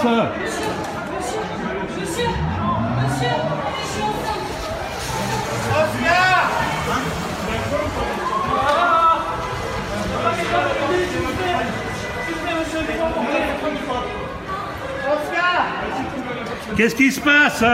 [0.00, 0.80] plaît, qu'est-ce qui se
[16.00, 16.74] passe?
[16.76, 17.64] Qu'est-ce qui se passe?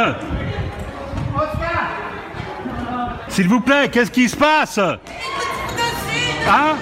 [3.29, 4.79] S'il vous plaît, qu'est-ce qui se passe
[6.47, 6.77] Hein?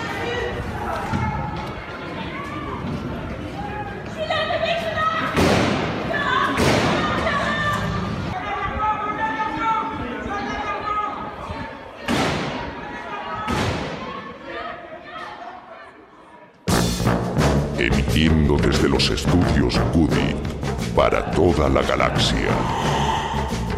[21.54, 22.48] Toda la galaxia.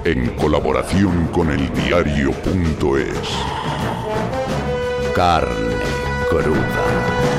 [0.04, 3.28] En colaboración con el diario.es.
[5.14, 5.76] Carne
[6.28, 7.33] cruda.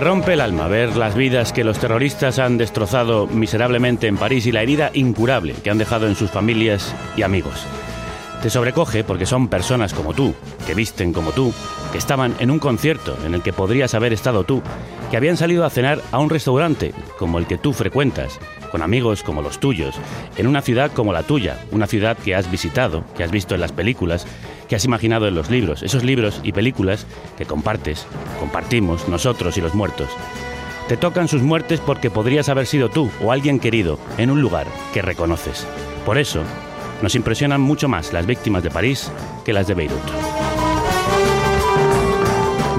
[0.00, 4.52] Rompe el alma ver las vidas que los terroristas han destrozado miserablemente en París y
[4.52, 7.66] la herida incurable que han dejado en sus familias y amigos.
[8.40, 10.34] Te sobrecoge porque son personas como tú,
[10.66, 11.52] que visten como tú,
[11.92, 14.62] que estaban en un concierto en el que podrías haber estado tú,
[15.10, 18.40] que habían salido a cenar a un restaurante como el que tú frecuentas,
[18.72, 19.96] con amigos como los tuyos,
[20.38, 23.60] en una ciudad como la tuya, una ciudad que has visitado, que has visto en
[23.60, 24.26] las películas,
[24.70, 27.04] que has imaginado en los libros, esos libros y películas
[27.36, 28.06] que compartes,
[28.38, 30.08] compartimos nosotros y los muertos.
[30.86, 34.68] Te tocan sus muertes porque podrías haber sido tú o alguien querido en un lugar
[34.94, 35.66] que reconoces.
[36.06, 36.44] Por eso,
[37.02, 39.10] nos impresionan mucho más las víctimas de París
[39.44, 40.39] que las de Beirut.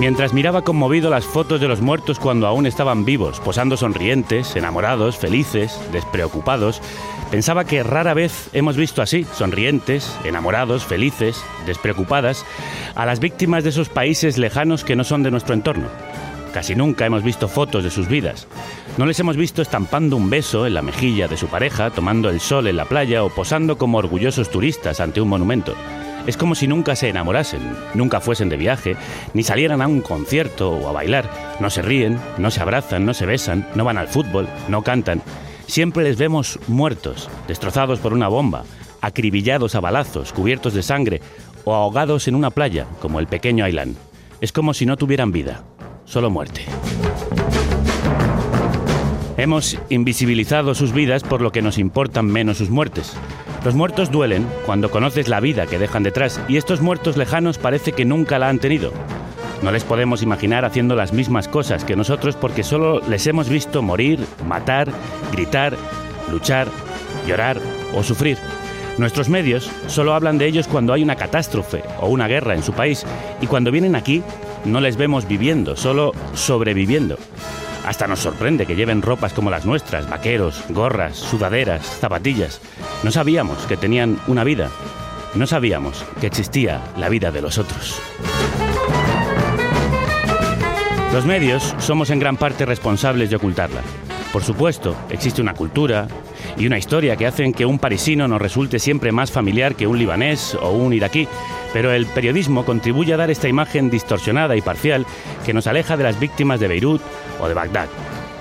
[0.02, 5.16] Mientras miraba conmovido las fotos de los muertos cuando aún estaban vivos, posando sonrientes, enamorados,
[5.16, 6.82] felices, despreocupados,
[7.30, 12.48] pensaba que rara vez hemos visto así, sonrientes, enamorados, felices, despreocupadas,
[12.96, 15.88] a las víctimas de esos países lejanos que no son de nuestro entorno.
[16.52, 18.48] Casi nunca hemos visto fotos de sus vidas.
[18.98, 22.40] No les hemos visto estampando un beso en la mejilla de su pareja, tomando el
[22.40, 25.76] sol en la playa o posando como orgullosos turistas ante un monumento.
[26.28, 27.62] Es como si nunca se enamorasen,
[27.94, 28.96] nunca fuesen de viaje,
[29.34, 31.30] ni salieran a un concierto o a bailar.
[31.60, 35.22] No se ríen, no se abrazan, no se besan, no van al fútbol, no cantan.
[35.66, 38.66] Siempre les vemos muertos, destrozados por una bomba,
[39.02, 41.22] acribillados a balazos, cubiertos de sangre
[41.64, 43.96] o ahogados en una playa, como el pequeño Aylan.
[44.42, 45.64] Es como si no tuvieran vida,
[46.06, 46.66] solo muerte.
[49.38, 53.14] Hemos invisibilizado sus vidas por lo que nos importan menos sus muertes.
[53.64, 57.92] Los muertos duelen cuando conoces la vida que dejan detrás y estos muertos lejanos parece
[57.92, 58.92] que nunca la han tenido.
[59.62, 63.84] No les podemos imaginar haciendo las mismas cosas que nosotros porque solo les hemos visto
[63.84, 64.92] morir, matar,
[65.32, 65.78] gritar,
[66.32, 66.68] luchar,
[67.28, 67.60] llorar
[67.96, 68.40] o sufrir.
[68.98, 72.74] Nuestros medios solo hablan de ellos cuando hay una catástrofe o una guerra en su
[72.74, 73.06] país
[73.42, 74.24] y cuando vienen aquí
[74.66, 77.18] no les vemos viviendo, solo sobreviviendo.
[77.86, 82.62] Hasta nos sorprende que lleven ropas como las nuestras, vaqueros, gorras, sudaderas, zapatillas.
[83.04, 84.70] No sabíamos que tenían una vida.
[85.34, 88.02] No sabíamos que existía la vida de los otros.
[91.14, 93.82] Los medios somos en gran parte responsables de ocultarla.
[94.32, 96.08] Por supuesto, existe una cultura
[96.58, 99.98] y una historia que hacen que un parisino nos resulte siempre más familiar que un
[99.98, 101.28] libanés o un iraquí,
[101.74, 105.06] pero el periodismo contribuye a dar esta imagen distorsionada y parcial
[105.46, 107.02] que nos aleja de las víctimas de Beirut
[107.40, 107.90] o de Bagdad.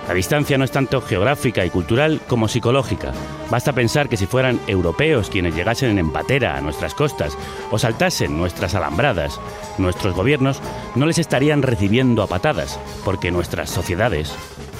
[0.08, 3.12] La distancia no es tanto geográfica y cultural como psicológica.
[3.48, 7.38] Basta pensar que si fueran europeos quienes llegasen en patera a nuestras costas
[7.70, 9.40] o saltasen nuestras alambradas,
[9.78, 10.60] nuestros gobiernos
[10.96, 14.34] no les estarían recibiendo a patadas, porque nuestras sociedades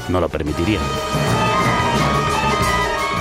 [0.09, 0.83] no lo permitirían.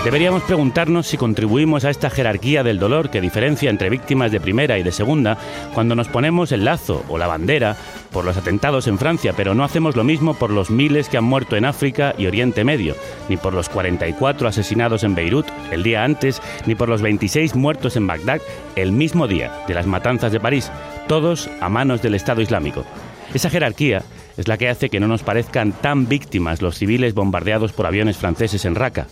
[0.04, 4.78] Deberíamos preguntarnos si contribuimos a esta jerarquía del dolor que diferencia entre víctimas de primera
[4.80, 5.38] y de segunda
[5.74, 7.76] cuando nos ponemos el lazo o la bandera
[8.10, 11.26] por los atentados en Francia, pero no hacemos lo mismo por los miles que han
[11.26, 12.96] muerto en África y Oriente Medio,
[13.28, 17.98] ni por los 44 asesinados en Beirut el día antes, ni por los 26 muertos
[17.98, 18.40] en Bagdad
[18.78, 20.72] el mismo día de las matanzas de París,
[21.10, 22.86] todos a manos del Estado Islámico.
[23.34, 24.02] Esa jerarquía
[24.38, 28.16] es la que hace que no nos parezcan tan víctimas los civiles bombardeados por aviones
[28.16, 29.08] franceses en Raqqa.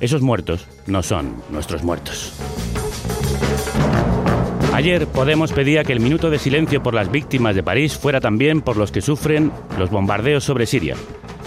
[0.00, 2.32] Esos muertos no son nuestros muertos.
[4.72, 8.62] Ayer Podemos pedía que el minuto de silencio por las víctimas de París fuera también
[8.62, 10.96] por los que sufren los bombardeos sobre Siria.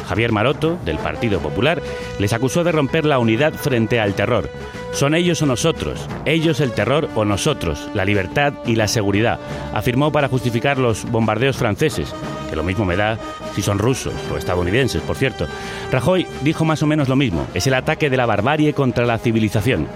[0.08, 1.82] Javier Maroto, del Partido Popular,
[2.20, 4.50] les acusó de romper la unidad frente al terror.
[4.92, 9.40] Son ellos o nosotros, ellos el terror o nosotros, la libertad y la seguridad,
[9.74, 12.14] afirmó para justificar los bombardeos franceses,
[12.50, 13.18] que lo mismo me da
[13.56, 15.48] si son rusos o estadounidenses, por cierto.
[15.92, 19.18] Rajoy dijo más o menos lo mismo, es el ataque de la barbarie contra la
[19.18, 19.88] civilización.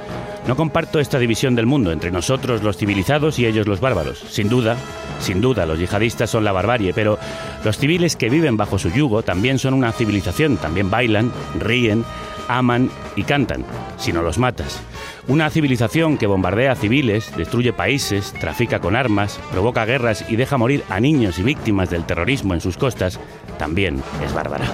[0.47, 4.17] No comparto esta división del mundo entre nosotros los civilizados y ellos los bárbaros.
[4.29, 4.77] Sin duda,
[5.19, 7.19] sin duda, los yihadistas son la barbarie, pero
[7.65, 12.05] los civiles que viven bajo su yugo también son una civilización, también bailan, ríen,
[12.47, 13.65] aman y cantan,
[13.97, 14.79] si no los matas.
[15.27, 20.81] Una civilización que bombardea civiles, destruye países, trafica con armas, provoca guerras y deja morir
[20.89, 23.19] a niños y víctimas del terrorismo en sus costas,
[23.59, 24.65] también es bárbara.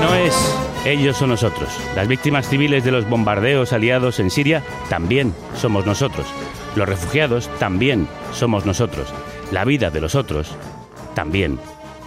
[0.00, 1.68] No es ellos o nosotros.
[1.94, 6.26] Las víctimas civiles de los bombardeos aliados en Siria también somos nosotros.
[6.76, 9.08] Los refugiados también somos nosotros.
[9.52, 10.54] La vida de los otros
[11.14, 11.58] también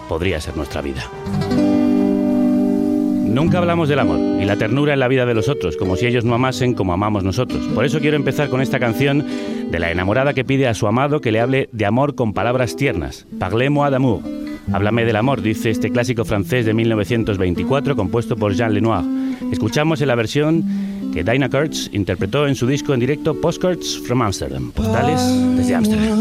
[0.07, 1.03] podría ser nuestra vida.
[3.33, 6.05] Nunca hablamos del amor y la ternura en la vida de los otros, como si
[6.05, 7.65] ellos no amasen como amamos nosotros.
[7.73, 9.25] Por eso quiero empezar con esta canción
[9.71, 12.75] de la enamorada que pide a su amado que le hable de amor con palabras
[12.75, 13.25] tiernas.
[13.39, 14.21] Parlez-moi d'amour.
[14.71, 19.03] Háblame del amor, dice este clásico francés de 1924 compuesto por Jean Lenoir.
[19.51, 20.63] Escuchamos en la versión
[21.11, 25.21] que Dinah Kurtz interpretó en su disco en directo Postcards from Amsterdam, postales
[25.57, 26.19] desde Amsterdam.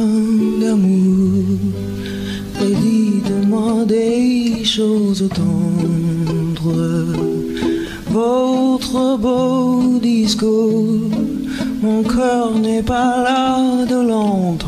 [8.10, 11.10] Votre beau discours,
[11.82, 14.62] mon cœur n'est pas là de l'entendre.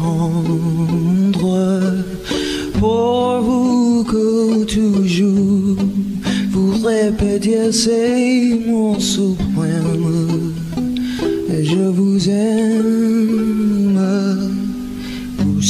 [2.78, 5.76] Pour vous que toujours
[6.50, 10.52] vous répétiez c'est mon suprême.
[11.50, 13.73] Et je vous aime.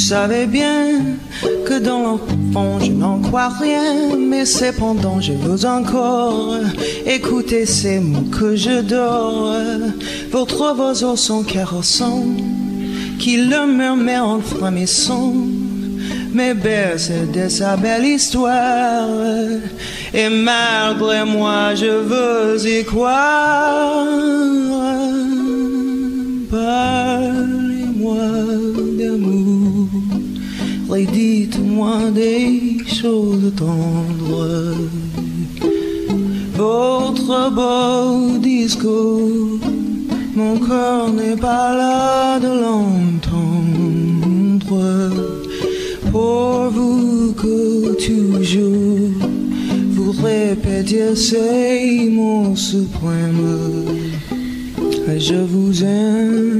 [0.09, 1.01] Savez bien
[1.65, 6.57] que dans l'enfant je n'en crois rien, mais cependant je veux encore
[7.07, 9.55] écouter ces mots que je dors.
[10.31, 12.23] Votre voix au son caressant,
[13.19, 15.33] qui le murmure en frémissant,
[16.35, 19.09] mais berce de sa belle histoire.
[20.13, 24.05] Et malgré moi je veux y croire.
[26.51, 28.27] Parlez-moi
[31.03, 34.77] dites-moi des choses tendres.
[36.57, 39.59] Votre beau discours,
[40.37, 43.15] mon cœur n'est pas là de l'entendre.
[46.13, 49.11] Pour vous que toujours
[49.91, 53.87] vous répétiez ces mots suprêmes.
[55.17, 56.55] Je vous aime.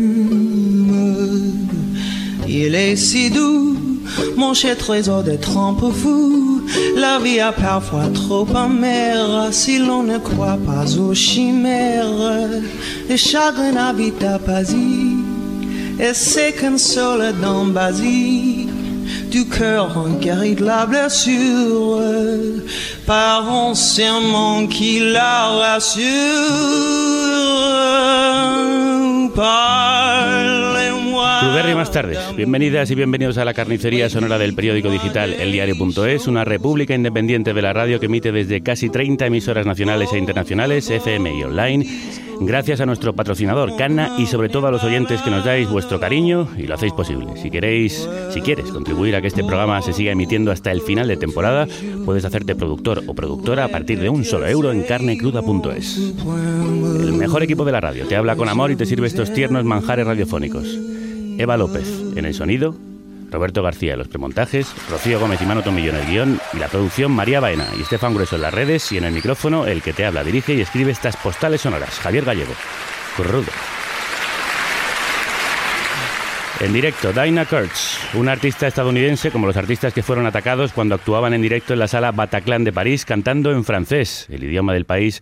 [2.49, 3.94] Il est si doux
[4.37, 6.63] mon cher trésor de trempe fou.
[6.97, 12.07] La vie a parfois trop amère si l'on ne croit pas aux chimères.
[13.09, 15.17] Le chagrin habite à Paris
[15.99, 18.69] et seul dans Basie.
[19.31, 22.01] Du cœur en guérit de la blessure
[23.07, 27.25] par un serment qui la rassure.
[31.45, 31.75] Parlez-moi.
[31.75, 32.19] Más tardes.
[32.35, 37.61] Bienvenidas y bienvenidos a la carnicería sonora del periódico digital eldiario.es, una república independiente de
[37.61, 41.87] la radio que emite desde casi 30 emisoras nacionales e internacionales, FM y online.
[42.41, 46.01] Gracias a nuestro patrocinador Canna y sobre todo a los oyentes que nos dais vuestro
[46.01, 47.37] cariño y lo hacéis posible.
[47.37, 51.07] Si queréis, si quieres contribuir a que este programa se siga emitiendo hasta el final
[51.07, 51.69] de temporada,
[52.07, 55.99] puedes hacerte productor o productora a partir de un solo euro en carnecruda.es.
[55.99, 59.65] El mejor equipo de la radio te habla con amor y te sirve estos tiernos
[59.65, 60.79] manjares radiofónicos.
[61.39, 61.87] Eva López
[62.17, 62.75] en el sonido,
[63.31, 66.69] Roberto García en los premontajes, Rocío Gómez y Mano Tomillo en el guion y la
[66.69, 69.93] producción María Baena y Estefan Grueso en las redes y en el micrófono el que
[69.93, 72.53] te habla, dirige y escribe estas postales sonoras, Javier Gallego.
[73.17, 73.51] Currudo.
[76.61, 81.35] En directo, Dinah Kurtz, una artista estadounidense como los artistas que fueron atacados cuando actuaban
[81.35, 85.21] en directo en la sala Bataclan de París cantando en francés, el idioma del país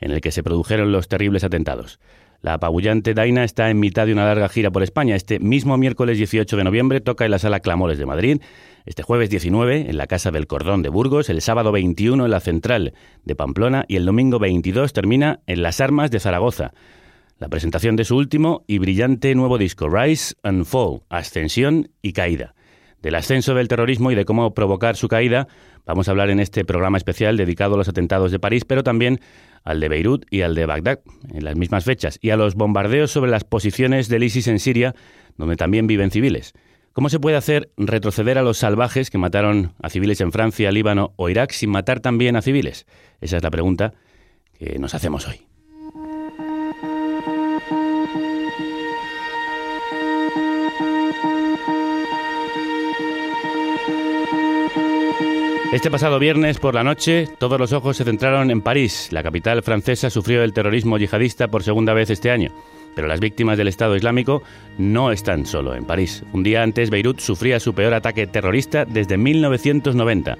[0.00, 1.98] en el que se produjeron los terribles atentados.
[2.44, 5.16] La apabullante Daina está en mitad de una larga gira por España.
[5.16, 8.42] Este mismo miércoles 18 de noviembre toca en la Sala Clamores de Madrid,
[8.84, 12.40] este jueves 19 en la Casa del Cordón de Burgos, el sábado 21 en la
[12.40, 12.92] Central
[13.24, 16.74] de Pamplona y el domingo 22 termina en Las Armas de Zaragoza.
[17.38, 22.53] La presentación de su último y brillante nuevo disco, Rise and Fall, Ascensión y Caída.
[23.04, 25.46] Del ascenso del terrorismo y de cómo provocar su caída,
[25.84, 29.20] vamos a hablar en este programa especial dedicado a los atentados de París, pero también
[29.62, 33.10] al de Beirut y al de Bagdad, en las mismas fechas, y a los bombardeos
[33.10, 34.94] sobre las posiciones del ISIS en Siria,
[35.36, 36.54] donde también viven civiles.
[36.94, 41.12] ¿Cómo se puede hacer retroceder a los salvajes que mataron a civiles en Francia, Líbano
[41.16, 42.86] o Irak sin matar también a civiles?
[43.20, 43.92] Esa es la pregunta
[44.58, 45.42] que nos hacemos hoy.
[55.74, 59.08] Este pasado viernes por la noche, todos los ojos se centraron en París.
[59.10, 62.52] La capital francesa sufrió el terrorismo yihadista por segunda vez este año.
[62.94, 64.44] Pero las víctimas del Estado Islámico
[64.78, 66.22] no están solo en París.
[66.32, 70.38] Un día antes, Beirut sufría su peor ataque terrorista desde 1990.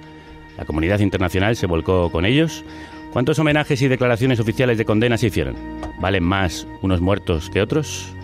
[0.56, 2.64] La comunidad internacional se volcó con ellos.
[3.12, 5.56] ¿Cuántos homenajes y declaraciones oficiales de condena se hicieron?
[5.98, 8.14] ¿Valen más unos muertos que otros?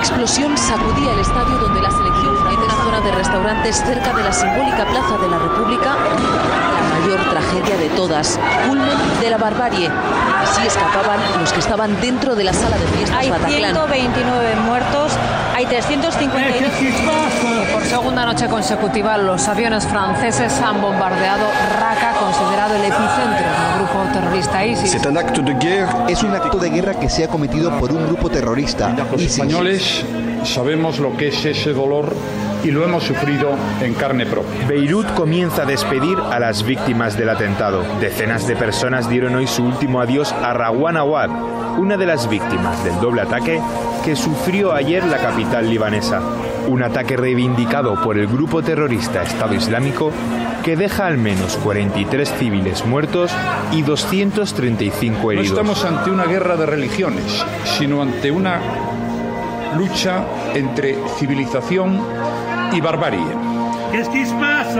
[0.00, 4.86] Explosión sacudía el estadio donde la selección una zona de restaurantes cerca de la simbólica
[4.86, 6.69] Plaza de la República, la
[7.00, 9.88] mayor tragedia de todas, culmen de la barbarie.
[9.88, 13.74] Así escapaban los que estaban dentro de la sala de fiestas Hay Bataclan.
[13.74, 15.12] 129 muertos,
[15.54, 21.44] hay 352 Qu'est-ce qui se passe Por segunda noche consecutiva, los aviones franceses han bombardeado
[21.78, 24.90] Raqqa, considerado el epicentro del grupo terrorista ISIS.
[24.90, 25.92] C'est un acte de guerre.
[26.08, 28.90] Es un acto de guerra que se ha cometido por un grupo terrorista.
[28.90, 29.32] Los ISIS.
[29.38, 30.04] españoles
[30.44, 32.14] sabemos lo que es ese dolor
[32.64, 34.66] y lo hemos sufrido en carne propia.
[34.66, 37.82] Beirut comienza a despedir a las víctimas del atentado.
[38.00, 41.30] Decenas de personas dieron hoy su último adiós a Rawan Awad,
[41.78, 43.60] una de las víctimas del doble ataque
[44.04, 46.20] que sufrió ayer la capital libanesa.
[46.68, 50.12] Un ataque reivindicado por el grupo terrorista Estado Islámico
[50.62, 53.32] que deja al menos 43 civiles muertos
[53.72, 55.48] y 235 No heridos.
[55.48, 58.60] estamos ante una guerra de religiones, sino ante una
[59.76, 60.24] lucha
[60.54, 61.98] entre civilización
[62.72, 63.18] y barbarie.
[63.92, 64.78] Qu'est-ce qui se passe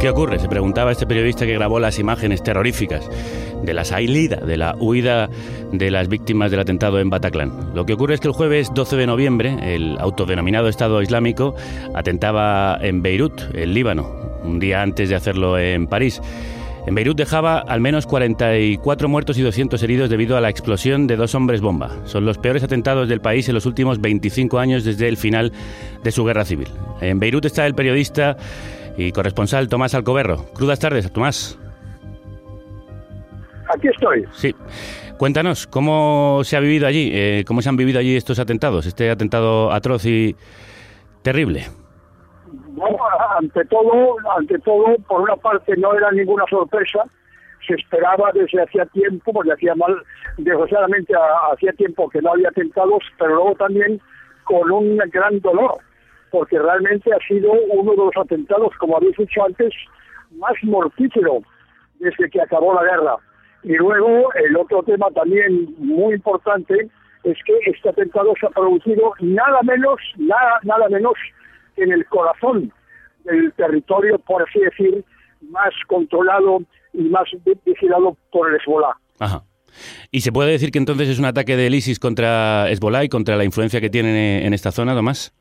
[0.00, 0.38] ¿Qué ocurre?
[0.38, 3.06] Se preguntaba este periodista que grabó las imágenes terroríficas
[3.62, 5.28] de la salida, de la huida
[5.72, 7.72] de las víctimas del atentado en Bataclan.
[7.74, 11.54] Lo que ocurre es que el jueves 12 de noviembre, el autodenominado Estado Islámico
[11.94, 14.10] atentaba en Beirut, el Líbano,
[14.42, 16.22] un día antes de hacerlo en París.
[16.86, 21.16] En Beirut dejaba al menos 44 muertos y 200 heridos debido a la explosión de
[21.16, 21.90] dos hombres bomba.
[22.04, 25.52] Son los peores atentados del país en los últimos 25 años desde el final
[26.02, 26.68] de su guerra civil.
[27.00, 28.36] En Beirut está el periodista
[28.96, 30.46] y corresponsal Tomás Alcoberro.
[30.54, 31.58] Crudas tardes, Tomás.
[33.74, 34.24] Aquí estoy.
[34.32, 34.54] Sí.
[35.16, 37.10] Cuéntanos, ¿cómo se ha vivido allí?
[37.12, 38.86] Eh, ¿Cómo se han vivido allí estos atentados?
[38.86, 40.34] Este atentado atroz y
[41.22, 41.66] terrible.
[43.38, 47.04] Ante todo, ante todo, por una parte no era ninguna sorpresa,
[47.66, 50.02] se esperaba desde hacía tiempo, porque hacía mal,
[50.38, 51.14] desgraciadamente
[51.52, 54.00] hacía tiempo que no había atentados, pero luego también
[54.44, 55.78] con un gran dolor,
[56.30, 59.72] porque realmente ha sido uno de los atentados, como habéis dicho antes,
[60.32, 61.40] más mortífero
[61.98, 63.16] desde que acabó la guerra.
[63.62, 66.88] Y luego el otro tema también muy importante
[67.24, 71.14] es que este atentado se ha producido nada menos, nada, nada menos
[71.82, 72.72] en el corazón
[73.24, 75.04] del territorio, por así decir,
[75.42, 78.94] más controlado y más vi- vigilado por el Hezbollah.
[79.18, 79.42] Ajá.
[80.10, 83.36] ¿Y se puede decir que entonces es un ataque del ISIS contra Hezbollah y contra
[83.36, 85.32] la influencia que tienen en esta zona, Tomás?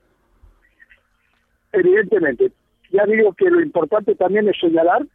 [1.72, 2.52] Evidentemente,
[2.92, 5.06] ya digo que lo importante también es señalar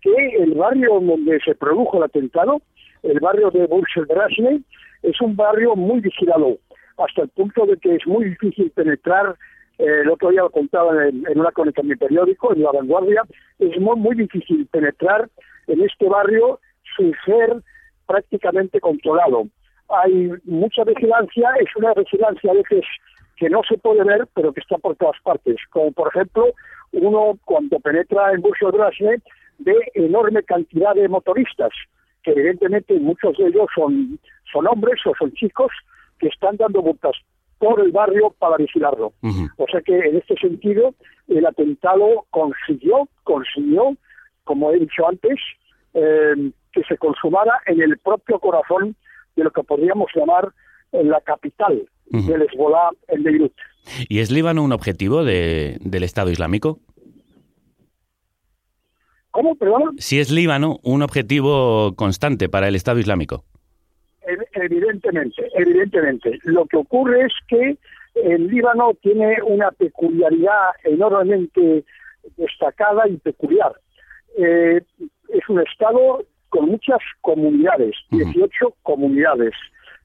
[0.00, 2.62] que el barrio donde se produjo el atentado,
[3.02, 4.62] el barrio de Bursa Drasne,
[5.02, 6.58] es un barrio muy vigilado,
[6.98, 9.38] hasta el punto de que es muy difícil penetrar, eh,
[9.78, 13.22] el otro día lo contaba en, en una crónica en mi periódico, en La Vanguardia,
[13.58, 15.28] es muy, muy difícil penetrar
[15.66, 16.60] en este barrio
[16.96, 17.56] sin ser
[18.06, 19.46] prácticamente controlado.
[19.88, 22.84] Hay mucha vigilancia, es una vigilancia a veces
[23.36, 25.56] que no se puede ver, pero que está por todas partes.
[25.70, 26.52] Como por ejemplo,
[26.92, 29.18] uno cuando penetra en Bursa Drasne
[29.58, 31.70] ve enorme cantidad de motoristas,
[32.22, 34.18] que evidentemente muchos de ellos son,
[34.52, 35.70] son hombres o son chicos
[36.18, 37.16] que están dando vueltas
[37.58, 39.12] por el barrio para vigilarlo.
[39.56, 40.94] O sea que en este sentido
[41.28, 43.96] el atentado consiguió, consiguió,
[44.44, 45.38] como he dicho antes,
[45.94, 48.96] eh, que se consumara en el propio corazón
[49.36, 50.52] de lo que podríamos llamar
[50.92, 52.30] eh, la capital Ujú.
[52.30, 53.52] del Hezbollah en Beirut.
[54.08, 56.80] ¿Y es Líbano un objetivo de- del Estado Islámico?
[59.30, 59.96] ¿Cómo, perdón?
[59.98, 63.44] Si es Líbano un objetivo constante para el Estado Islámico.
[64.26, 66.38] Ev- Evidentemente, evidentemente.
[66.44, 67.76] Lo que ocurre es que
[68.14, 71.84] el Líbano tiene una peculiaridad enormemente
[72.36, 73.72] destacada y peculiar.
[74.38, 74.80] Eh,
[75.28, 79.52] es un estado con muchas comunidades, 18 comunidades.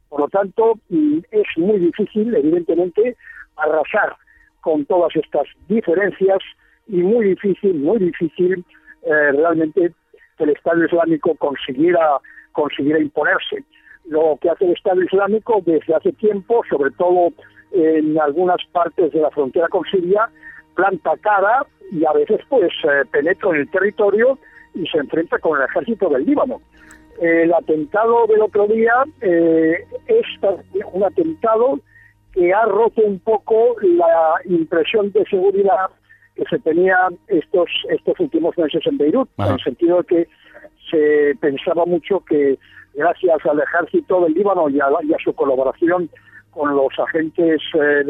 [0.10, 3.16] Por lo tanto, mm, es muy difícil, evidentemente,
[3.58, 4.16] arrasar
[4.62, 6.40] con todas estas diferencias
[6.88, 8.66] y muy difícil, muy difícil
[9.04, 9.92] eh, realmente
[10.38, 12.18] que el Estado Islámico consiguiera,
[12.54, 13.64] consiguiera imponerse.
[14.10, 17.32] Lo que hace el Estado Islámico desde hace tiempo, sobre todo
[17.72, 20.30] en algunas partes de la frontera con Siria,
[20.76, 24.40] planta cara y a veces pues eh, penetra en el territorio
[24.74, 26.62] y se enfrenta con el ejército del Líbano.
[27.22, 30.26] El atentado del otro día eh, es
[30.94, 31.80] un atentado
[32.32, 35.90] que ha roto un poco la impresión de seguridad
[36.36, 40.28] que se tenía estos estos últimos meses en Beirut, en el sentido de que
[40.90, 42.58] se pensaba mucho que
[42.94, 44.88] gracias al ejército del Líbano y a,
[45.24, 46.10] su colaboración
[46.52, 48.04] con los agentes eh,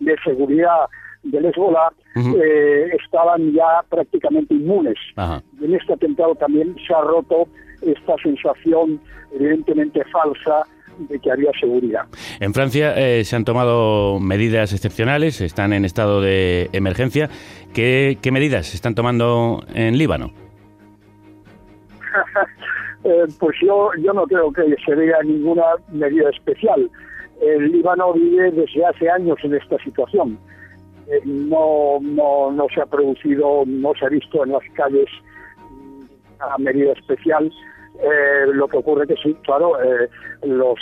[0.00, 0.86] de, seguridad
[1.22, 4.96] del Hezbollah, eh, estaban ya prácticamente inmunes.
[5.16, 7.46] en este atentado también se ha roto
[7.82, 9.00] esta sensación
[9.34, 10.64] evidentemente falsa
[11.08, 12.02] de que había seguridad.
[12.40, 17.30] En Francia eh, se han tomado medidas excepcionales, están en estado de emergencia.
[17.74, 20.32] ¿Qué, qué medidas se están tomando en Líbano?
[23.02, 26.90] Eh, pues yo, yo no creo que se vea ninguna medida especial.
[27.40, 30.38] El Líbano vive desde hace años en esta situación.
[31.10, 35.08] Eh, no, no, no se ha producido, no se ha visto en las calles
[36.36, 37.50] una medida especial.
[38.02, 39.72] Eh, lo que ocurre que sí, claro,
[40.42, 40.78] los,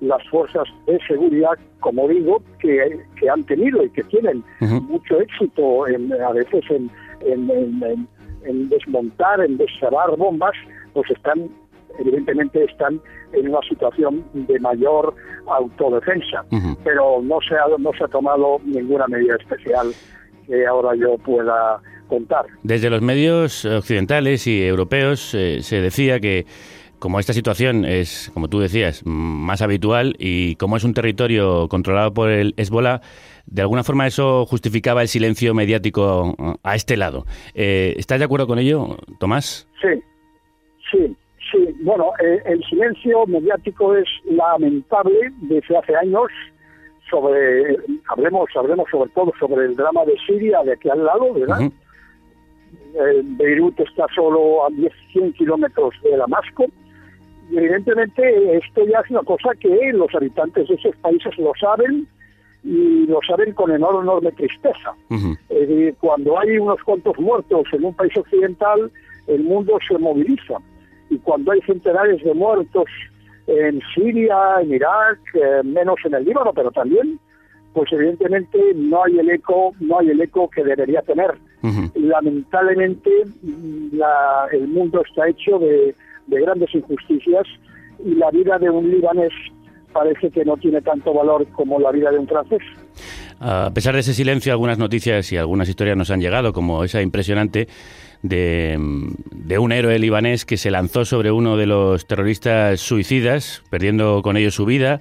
[0.00, 5.88] las fuerzas de seguridad, como digo, que, que han tenido y que tienen mucho éxito
[5.88, 6.88] en, a veces en,
[7.22, 8.08] en, en
[8.68, 10.54] desmontar, en descerrar bombas,
[10.92, 11.48] pues están,
[11.98, 13.00] evidentemente están
[13.32, 15.14] en una situación de mayor
[15.46, 16.44] autodefensa,
[16.84, 19.92] pero no se, ha, no se ha tomado ninguna medida especial
[20.46, 22.46] que ahora yo pueda contar.
[22.62, 26.44] Desde los medios occidentales y europeos eh, se decía que
[27.00, 32.14] como esta situación es, como tú decías, más habitual y como es un territorio controlado
[32.14, 33.00] por el Hezbollah,
[33.46, 37.24] de alguna forma eso justificaba el silencio mediático a este lado.
[37.54, 39.66] Eh, ¿Estás de acuerdo con ello, Tomás?
[39.82, 40.00] Sí,
[40.90, 41.16] Sí,
[41.50, 41.76] sí.
[41.82, 46.28] Bueno, eh, el silencio mediático es lamentable desde hace años
[47.08, 47.76] sobre,
[48.08, 51.60] hablemos, hablemos sobre todo sobre el drama de Siria de aquí al lado, ¿verdad?
[51.62, 56.66] Eh, Beirut está solo a 10, 100 kilómetros de Damasco.
[57.52, 62.06] Evidentemente esto ya es una cosa que los habitantes de esos países lo saben
[62.62, 64.94] y lo saben con enorme, enorme tristeza.
[65.48, 68.90] Eh, cuando hay unos cuantos muertos en un país occidental,
[69.26, 70.58] el mundo se moviliza
[71.08, 72.84] y cuando hay centenares de muertos
[73.46, 77.18] en Siria, en Irak, eh, menos en el Líbano, pero también,
[77.72, 81.36] pues evidentemente no hay el eco, no hay el eco que debería tener.
[81.94, 83.10] Lamentablemente
[83.92, 85.94] la, el mundo está hecho de,
[86.38, 87.46] grandes injusticias
[88.04, 89.32] y la vida de un libanés
[89.92, 92.62] parece que no tiene tanto valor como la vida de un francés.
[93.40, 97.00] A pesar de ese silencio, algunas noticias y algunas historias nos han llegado, como esa
[97.00, 97.68] impresionante
[98.22, 98.76] de,
[99.58, 104.54] un héroe libanés que se lanzó sobre uno de los terroristas suicidas, perdiendo con ellos
[104.54, 105.00] su vida,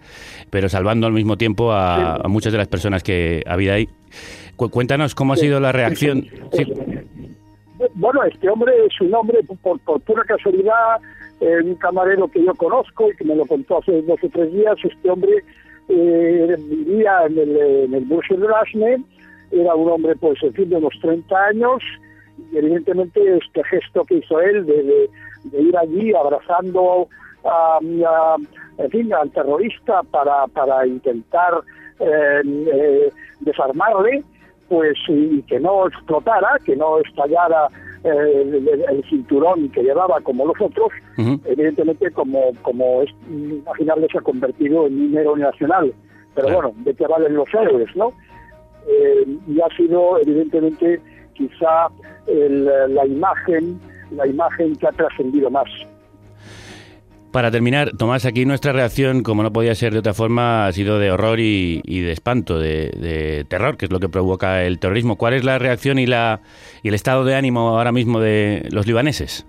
[0.50, 3.90] pero salvando al mismo tiempo a, muchas de las personas que había ahí.
[4.56, 6.28] cuéntanos cómo ha sido la reacción.
[7.96, 11.00] Bueno, este hombre, su nombre, por, por pura casualidad,
[11.40, 14.52] eh, un camarero que yo conozco y que me lo contó hace dos o tres
[14.52, 15.44] días, este hombre
[15.88, 19.04] eh, vivía en el, en el de
[19.52, 21.82] era un hombre, pues, en fin, de unos 30 años,
[22.52, 25.10] y evidentemente este gesto que hizo él de,
[25.60, 27.08] ir allí abrazando
[27.46, 27.80] a,
[28.78, 31.62] en fin, al terrorista para, para intentar
[32.00, 34.24] eh, eh, desarmarle,
[34.70, 37.68] pues y que no explotara, que no estallara
[38.04, 44.22] eh, el, cinturón que llevaba como los otros, evidentemente como, como es imaginable se ha
[44.22, 45.94] convertido en un héroe nacional.
[46.36, 48.14] Pero bueno, de qué valen los héroes, ¿no?
[49.48, 51.00] y ha sido evidentemente
[51.34, 51.90] quizá
[52.28, 53.80] la imagen,
[54.12, 55.70] la imagen que ha trascendido más.
[57.32, 60.98] Para terminar, Tomás, aquí nuestra reacción, como no podía ser de otra forma, ha sido
[60.98, 65.16] de horror y, de espanto, de, terror, que es lo que provoca el terrorismo.
[65.16, 66.42] ¿Cuál es la reacción y, la,
[66.82, 69.46] y el estado de ánimo ahora mismo de los libaneses?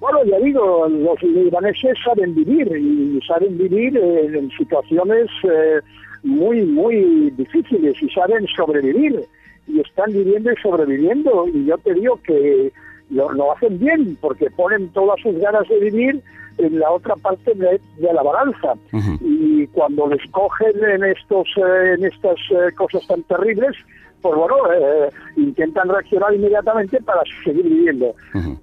[0.00, 5.80] Bueno, ya digo, los libaneses saben vivir y saben vivir en, situaciones eh,
[6.24, 9.20] muy, muy difíciles y saben sobrevivir
[9.68, 11.46] y están viviendo y sobreviviendo.
[11.54, 12.72] Y yo te digo que
[13.10, 16.22] lo, hacen bien porque ponen todas sus ganas de vivir
[16.58, 17.80] en la otra parte de,
[18.12, 18.74] la balanza.
[19.20, 23.76] Y cuando les cogen en, estos, eh, en estas eh, cosas tan terribles,
[24.20, 28.14] pues bueno, eh, intentan reaccionar inmediatamente para seguir viviendo.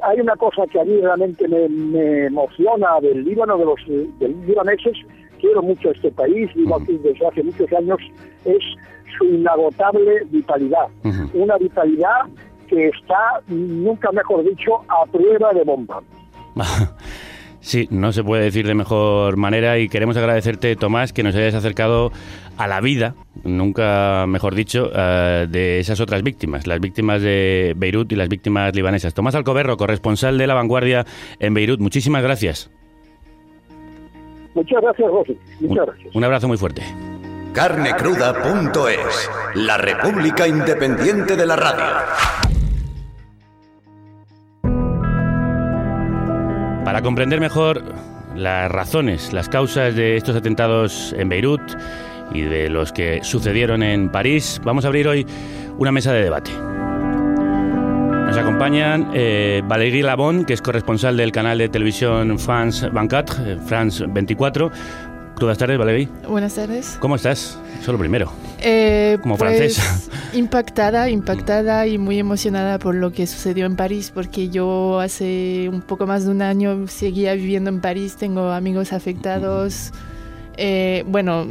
[0.03, 3.79] Hay una cosa que a mí realmente me, emociona del Líbano, de los
[4.45, 4.97] libaneses,
[5.39, 7.99] quiero mucho este país, vivo aquí desde hace muchos años,
[8.45, 8.63] es
[9.17, 10.87] su inagotable vitalidad.
[11.33, 12.27] Una vitalidad
[12.67, 16.01] que está, nunca mejor dicho, a prueba de bomba.
[17.67, 21.53] Sí, no se puede decir de mejor manera y queremos agradecerte, Tomás, que nos hayas
[21.53, 22.13] acercado
[22.57, 28.09] a la vida, nunca mejor dicho, eh, de esas otras víctimas, las víctimas de Beirut
[28.13, 29.13] y las víctimas libanesas.
[29.13, 31.05] Tomás Alcoberro, corresponsal de La Vanguardia
[31.39, 32.71] en Beirut, muchísimas gracias.
[34.53, 35.37] Muchas gracias, José.
[35.59, 36.15] Muchas gracias.
[36.15, 36.83] Un abrazo muy fuerte.
[37.51, 42.56] Carnecruda.es, la República Independiente de la Radio.
[46.87, 47.83] Para comprender mejor
[48.33, 51.59] las razones, las causas de estos atentados en Beirut
[52.31, 55.27] y de los que sucedieron en París, vamos a abrir hoy
[55.77, 56.49] una mesa de debate.
[58.27, 63.57] Nos acompañan eh, Valérie Labon, que es corresponsal del canal de televisión France 24, eh,
[63.65, 64.71] France 24.
[65.39, 66.09] Buenas tardes, Valérie.
[66.27, 66.97] Buenas tardes.
[66.99, 67.59] ¿Cómo estás?
[67.83, 68.31] Solo primero.
[68.59, 70.09] Eh, Como pues, francesa.
[70.33, 75.81] Impactada, impactada y muy emocionada por lo que sucedió en París, porque yo hace un
[75.81, 79.91] poco más de un año seguía viviendo en París, tengo amigos afectados,
[80.57, 81.47] eh, bueno,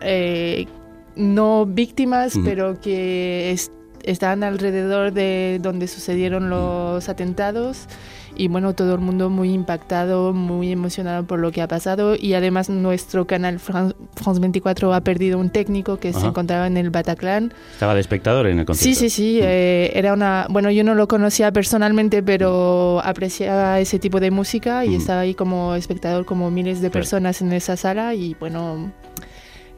[0.00, 0.66] eh,
[1.14, 2.44] no víctimas, Ujú.
[2.44, 3.70] pero que es-
[4.02, 7.86] están alrededor de donde sucedieron los atentados.
[8.34, 12.16] Y bueno, todo el mundo muy impactado, muy emocionado por lo que ha pasado.
[12.16, 16.28] Y además nuestro canal Fran- France 24 ha perdido un técnico que se Ajá.
[16.28, 17.52] encontraba en el Bataclan.
[17.74, 18.98] Estaba de espectador en el concierto.
[19.00, 19.38] Sí, sí, sí.
[19.42, 20.46] eh, era una.
[20.48, 24.96] Bueno, yo no lo conocía personalmente, pero apreciaba ese tipo de música y Ujú.
[24.98, 27.00] estaba ahí como espectador, como miles de Claro.
[27.02, 28.14] personas en esa sala.
[28.14, 28.92] Y bueno,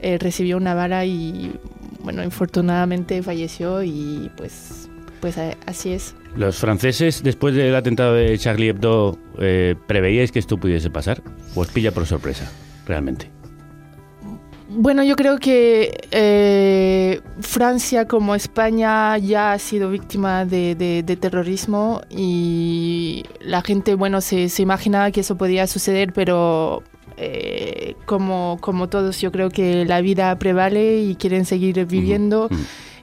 [0.00, 1.58] eh, recibió una bala y,
[2.04, 4.88] bueno, infortunadamente falleció y pues,
[5.20, 5.36] pues
[5.66, 6.14] así es.
[6.36, 11.22] ¿Los franceses, después del atentado de Charlie Hebdo, eh, preveíais que esto pudiese pasar?
[11.54, 12.50] ¿O os pilla por sorpresa,
[12.86, 13.30] realmente?
[14.68, 21.16] Bueno, yo creo que eh, Francia como España ya ha sido víctima de, de- de
[21.16, 26.82] terrorismo y la gente, bueno, se, se imaginaba que eso podía suceder, pero
[27.16, 32.48] eh, como, como todos, yo creo que la vida prevale y quieren seguir viviendo.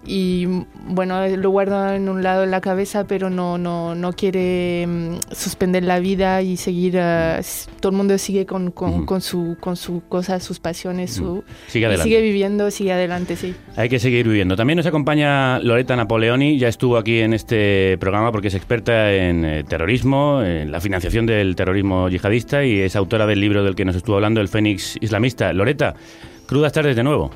[0.06, 0.48] Y
[0.88, 5.16] bueno, lo guarda en un lado en la cabeza, pero no, no, no quiere mm,
[5.32, 6.96] suspender la vida y seguir.
[6.98, 11.44] s- todo el mundo sigue con, con, con su, con su cosa, sus pasiones, su,
[11.68, 12.04] Sigue adelante.
[12.10, 13.54] sigue viviendo, sigue adelante, sí.
[13.76, 14.56] Hay que seguir viviendo.
[14.56, 19.46] También nos acompaña Loreta Napoleoni, ya estuvo aquí en este programa porque es experta en
[19.46, 23.86] eh, terrorismo, en la financiación del terrorismo yihadista y es autora del libro del que
[23.86, 25.54] nos estuvo hablando, El Fénix Islamista.
[25.54, 25.94] Loreta,
[26.48, 27.30] crudas tardes de nuevo.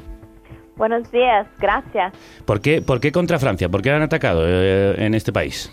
[0.78, 2.14] Buenos días, gracias.
[2.46, 3.70] ¿Por qué, por qué contra Francia?
[3.70, 5.72] ¿Por qué han atacado eh, en este país?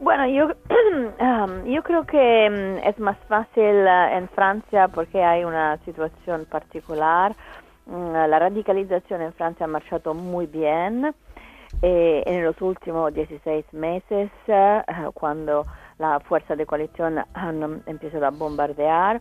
[0.00, 0.46] Bueno, yo,
[1.20, 6.46] um, yo creo que mm, es más fácil eh, en Francia porque hay una situación
[6.46, 7.34] particular.
[7.86, 11.14] Mm, La radicalización en Francia ha marchado muy bien.
[11.82, 15.66] Eh, en los últimos 16 meses, eh, cuando
[15.98, 19.20] la fuerza de coalición han um, empezado a bombardear,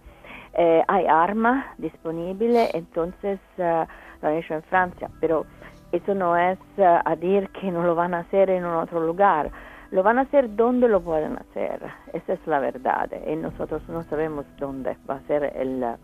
[0.55, 3.85] eh, hay armas disponibles, entonces eh,
[4.23, 5.45] han hecho en Francia, pero
[5.91, 8.99] eso no es eh, a decir que no lo van a hacer en un otro
[9.05, 9.51] lugar.
[9.91, 11.79] Lo van a hacer donde lo pueden hacer.
[12.13, 13.09] Esa es la verdad.
[13.31, 15.95] Y nosotros no sabemos dónde va a ser el, eh,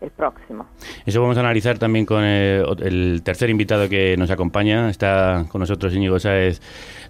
[0.00, 0.66] el próximo.
[1.06, 4.90] Eso vamos a analizar también con eh, ot- el tercer invitado que nos acompaña.
[4.90, 6.60] Está con nosotros Íñigo Sáez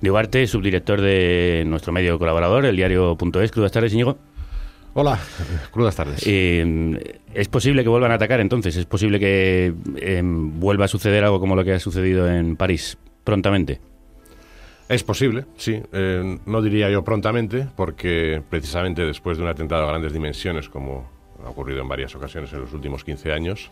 [0.03, 3.51] de Ugarte, subdirector de nuestro medio colaborador, el diario.es.
[3.51, 4.19] Crudas tardes, Íñigo.
[5.01, 5.17] Hola,
[5.71, 6.25] crudas tardes.
[6.27, 8.75] Eh, ¿Es posible que vuelvan a atacar entonces?
[8.75, 12.99] ¿Es posible que eh, vuelva a suceder algo como lo que ha sucedido en París
[13.23, 13.81] prontamente?
[14.89, 15.81] Es posible, sí.
[15.93, 21.09] Eh, no diría yo prontamente, porque precisamente después de un atentado a grandes dimensiones, como
[21.45, 23.71] ha ocurrido en varias ocasiones en los últimos 15 años,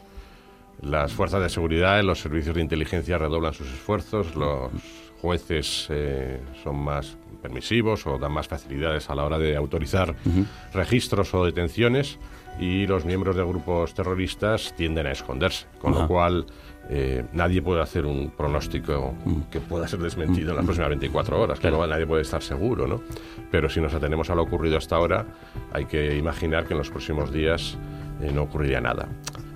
[0.80, 4.70] las fuerzas de seguridad y los servicios de inteligencia redoblan sus esfuerzos, los
[5.20, 10.16] jueces eh, son más permisivos o dan más facilidades a la hora de autorizar
[10.74, 12.18] registros o detenciones
[12.59, 16.02] y los miembros de grupos terroristas tienden a esconderse, con Ajá.
[16.02, 16.46] lo cual
[16.88, 19.14] eh, nadie puede hacer un pronóstico
[19.50, 22.87] que pueda ser desmentido en las próximas 24 horas, que no, nadie puede estar seguro,
[22.88, 23.00] ¿no?
[23.50, 25.26] Pero si nos atenemos a lo ocurrido hasta ahora,
[25.72, 27.76] hay que imaginar que en los próximos días
[28.22, 29.09] eh, no ocurriría nada.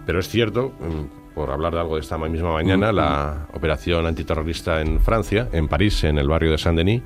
[0.06, 4.80] Pero es cierto, mm, por hablar de algo de esta misma mañana, la operación antiterrorista
[4.80, 7.02] en Francia, en París, en el barrio de Saint-Denis,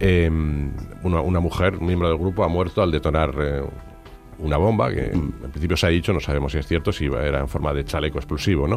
[0.00, 0.30] eh,
[1.02, 3.62] una, una mujer, un miembro del grupo, ha muerto al detonar eh,
[4.38, 7.40] una bomba que en principio se ha dicho, no sabemos si es cierto, si era
[7.40, 8.66] en forma de chaleco explosivo.
[8.66, 8.76] ¿no?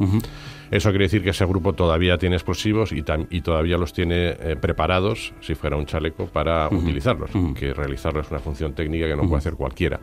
[0.72, 5.34] Eso quiere decir que ese grupo todavía tiene explosivos y todavía los tiene eh, preparados,
[5.42, 9.38] si fuera un chaleco, para utilizarlos, que realizarlo es una función técnica que no puede
[9.38, 10.00] hacer cualquiera.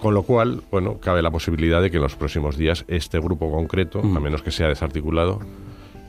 [0.00, 3.50] Con lo cual, bueno, cabe la posibilidad de que en los próximos días este grupo
[3.50, 5.40] concreto, a menos que sea desarticulado,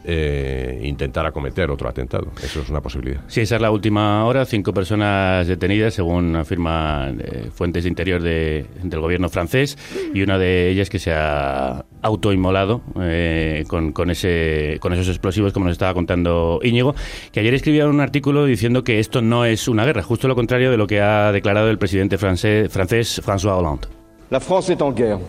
[0.10, 2.32] eh, intentar acometer otro atentado.
[2.41, 3.20] Eso es una posibilidad.
[3.28, 4.46] Sí, esa es la última hora.
[4.46, 9.78] Cinco personas detenidas, según afirman eh, fuentes de interior de- del gobierno francés,
[10.13, 15.52] y una de ellas que se ha autoinmolado eh, con, con, ese, con esos explosivos,
[15.52, 16.96] como nos estaba contando Íñigo,
[17.34, 20.72] que ayer escribía un artículo diciendo que esto no es una guerra, justo lo contrario
[20.72, 23.88] de lo que ha declarado el presidente francés, francés François Hollande.
[24.30, 25.20] La France est en guerre.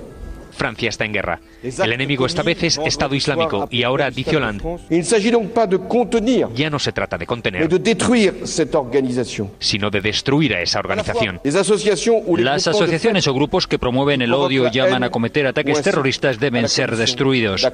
[0.59, 1.41] Francia está en guerra.
[1.63, 5.53] El enemigo esta vez es Estado Islámico y ahora, dice Hollande, Il ne s'agit donc
[5.53, 9.51] pas de contenir, ya no se trata de contener, de détruire cette organisation.
[9.61, 11.41] sino de destruir a esa organización.
[11.45, 15.11] Les associations ou les Las asociaciones o grupos que promueven el odio y llaman a
[15.11, 17.67] cometer ataques terroristas deben ser destruidos.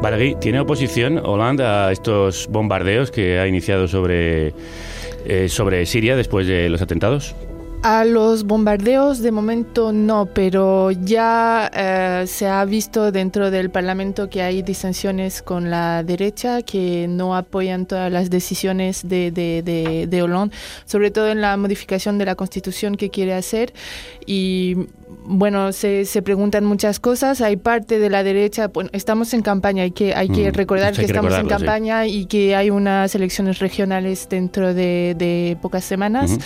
[0.00, 4.54] Balegui, ¿tiene oposición Hollande a estos bombardeos que ha iniciado sobre,
[5.26, 7.34] eh, sobre Siria después de los atentados?
[7.86, 14.30] A los bombardeos de momento no, pero ya eh, se ha visto dentro del Parlamento
[14.30, 20.06] que hay disensiones con la derecha que no apoyan todas las decisiones de, de, de,
[20.06, 23.74] de Hollande, sobre todo en la modificación de la Constitución que quiere hacer.
[24.24, 24.86] Y
[25.26, 27.40] bueno, se, se preguntan muchas cosas.
[27.40, 30.86] Hay parte de la derecha, bueno, estamos en campaña, hay que, hay que Mm, recordar
[30.88, 31.64] hay que que estamos en recordarlo, sí.
[31.66, 36.38] campaña y que hay unas elecciones regionales dentro de, de pocas semanas.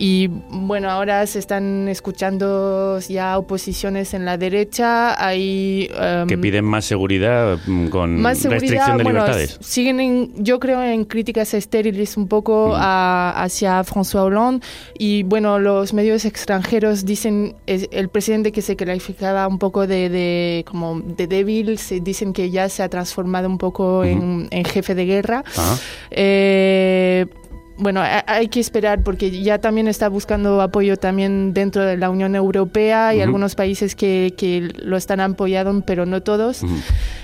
[0.00, 5.20] Y bueno, ahora se están escuchando ya oposiciones en la derecha.
[5.24, 8.60] Hay em, que piden más seguridad mm, con más seguridad.
[8.60, 9.58] restricción de bueno, libertades.
[9.60, 14.64] siguen, en- yo creo, en críticas estériles un poco a- hacia François Hollande.
[14.98, 20.08] Y bueno, los medios extranjeros dicen, es- el presidente que se calificaba un poco de,
[20.08, 24.64] de- como de débil, se dicen que ya se ha transformado un poco en, en
[24.64, 25.42] jefe de guerra.
[26.10, 27.26] Eh,
[27.78, 32.10] bueno, ha- hay que esperar porque ya también está buscando apoyo también dentro de la
[32.10, 36.62] Unión Europea y algunos países que, que lo están apoyando, pero no todos.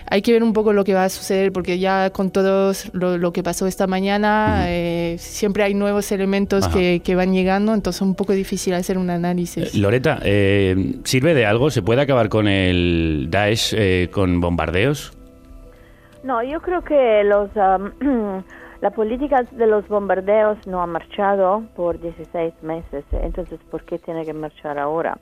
[0.09, 3.19] Hay que ver un poco lo que va a suceder porque ya con todos lo,
[3.19, 8.01] lo que pasó esta mañana, eh, siempre hay nuevos elementos que, que van llegando, entonces
[8.01, 9.75] es un poco difícil hacer un análisis.
[9.75, 11.71] Loreta, eh, ¿sirve de algo?
[11.71, 15.13] ¿Se puede acabar con el Daesh eh, con bombardeos?
[16.23, 17.51] No, yo creo que los,
[18.85, 24.27] la política de los bombardeos no ha marchado por 16 meses, entonces ¿por qué tiene
[24.27, 25.17] que marchar ahora?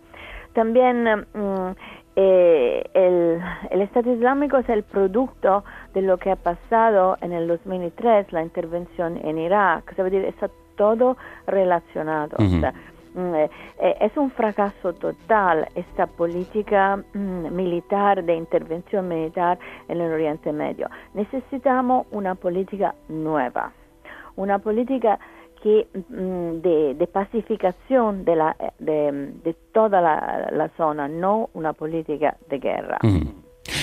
[0.52, 1.70] También mm,
[2.16, 5.62] eh, el, el Estado Islámico es el producto
[5.94, 10.50] de lo que ha pasado en el 2003, la intervención en Irak, es decir, está
[10.76, 12.38] todo relacionado.
[12.40, 12.58] O Ujú.
[12.58, 12.74] sea,
[13.14, 20.88] es un fracaso total esta política mm, militar de intervención militar en el Oriente Medio.
[21.14, 23.72] Necesitamos una política nueva,
[24.36, 25.18] una política
[25.62, 32.36] que mm, de, de pacificación de, la, de, de toda la zona, no una política
[32.48, 32.98] de guerra.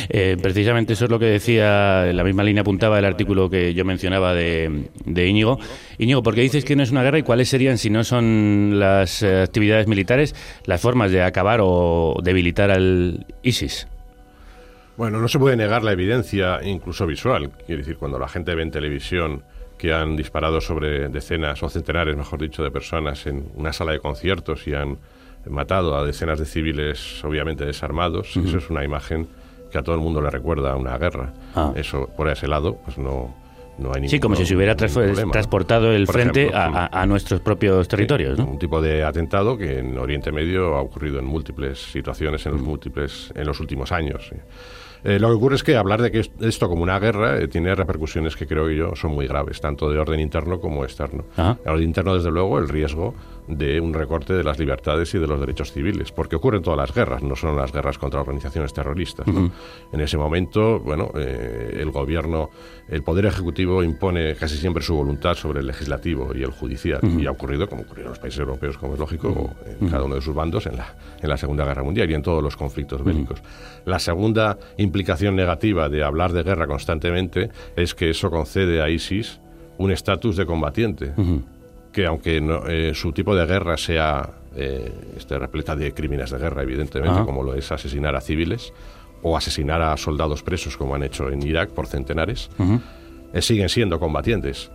[0.10, 3.74] Eh, precisamente eso es lo que decía, en la misma línea apuntaba el artículo que
[3.74, 5.60] yo mencionaba de, de Íñigo.
[5.98, 8.80] Íñigo, ¿por qué dices que no es una guerra y cuáles serían, si no son
[8.80, 13.88] las eh, actividades militares, las formas de acabar o debilitar al ISIS?
[14.98, 17.52] Bueno, no se puede negar la evidencia, incluso visual.
[17.66, 19.44] Quiere decir, cuando la gente ve en televisión
[19.78, 24.00] que han disparado sobre decenas o centenares, mejor dicho, de personas en una sala de
[24.00, 24.98] conciertos y han
[25.50, 29.30] matado a decenas de civiles, obviamente desarmados, eso es una imagen
[29.70, 31.34] que a todo el mundo le recuerda una guerra.
[31.56, 31.72] Ah.
[31.76, 33.34] Eso, por ese lado, pues no,
[33.78, 37.02] no hay ningún Sí, como si se hubiera transportado el Por frente ejemplo, a, a-
[37.02, 38.46] a nuestros propios territorios, ¿no?
[38.46, 42.62] un tipo de atentado que en Oriente Medio ha ocurrido en múltiples situaciones en los
[42.62, 44.32] múltiples en los últimos años.
[45.06, 47.48] Eh, lo que ocurre es que hablar de que es- esto como una guerra eh,
[47.48, 51.24] tiene repercusiones que creo yo son muy graves, tanto de orden interno como externo.
[51.38, 51.58] Ajá.
[51.64, 53.14] De orden interno, desde luego, el riesgo
[53.50, 56.78] de un recorte de las libertades y de los derechos civiles, porque ocurre en todas
[56.78, 59.26] las guerras, no solo en las guerras contra organizaciones terroristas.
[59.92, 62.52] En ese momento, bueno, eh, el gobierno,
[62.88, 67.26] el poder ejecutivo impone casi siempre su voluntad sobre el legislativo y el judicial, y
[67.26, 69.90] ha ocurrido, como ocurrió en los países europeos, como es lógico, en Ujú.
[69.92, 72.44] cada uno de sus bandos en la, en la Segunda Guerra Mundial y en todos
[72.44, 73.42] los conflictos bélicos.
[73.86, 79.40] La segunda implicación negativa de hablar de guerra constantemente es que eso concede a ISIS
[79.80, 81.14] un estatus de combatiente
[81.92, 86.38] que aunque no- eh, su tipo de guerra sea eh, este, repleta de crímenes de
[86.40, 88.74] guerra, evidentemente, como lo es asesinar a civiles
[89.22, 92.50] o asesinar a soldados presos, como han hecho en Irak por centenares,
[93.34, 94.72] eh, siguen siendo combatientes.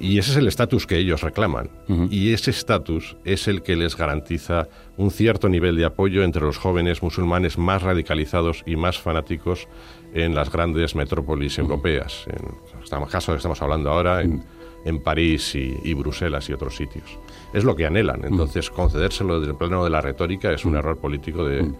[0.00, 1.70] Y ese es el estatus que ellos reclaman.
[2.10, 6.58] Y ese estatus es el que les garantiza un cierto nivel de apoyo entre los
[6.58, 9.68] jóvenes musulmanes más radicalizados y más fanáticos
[10.12, 12.24] en las grandes metrópolis europeas.
[12.26, 14.42] En el caso que estamos hablando ahora, en,
[14.84, 17.18] en París y, y Bruselas y otros sitios.
[17.52, 18.24] Es lo que anhelan.
[18.24, 21.70] Entonces, concedérselo desde el plano de la retórica es un error político de,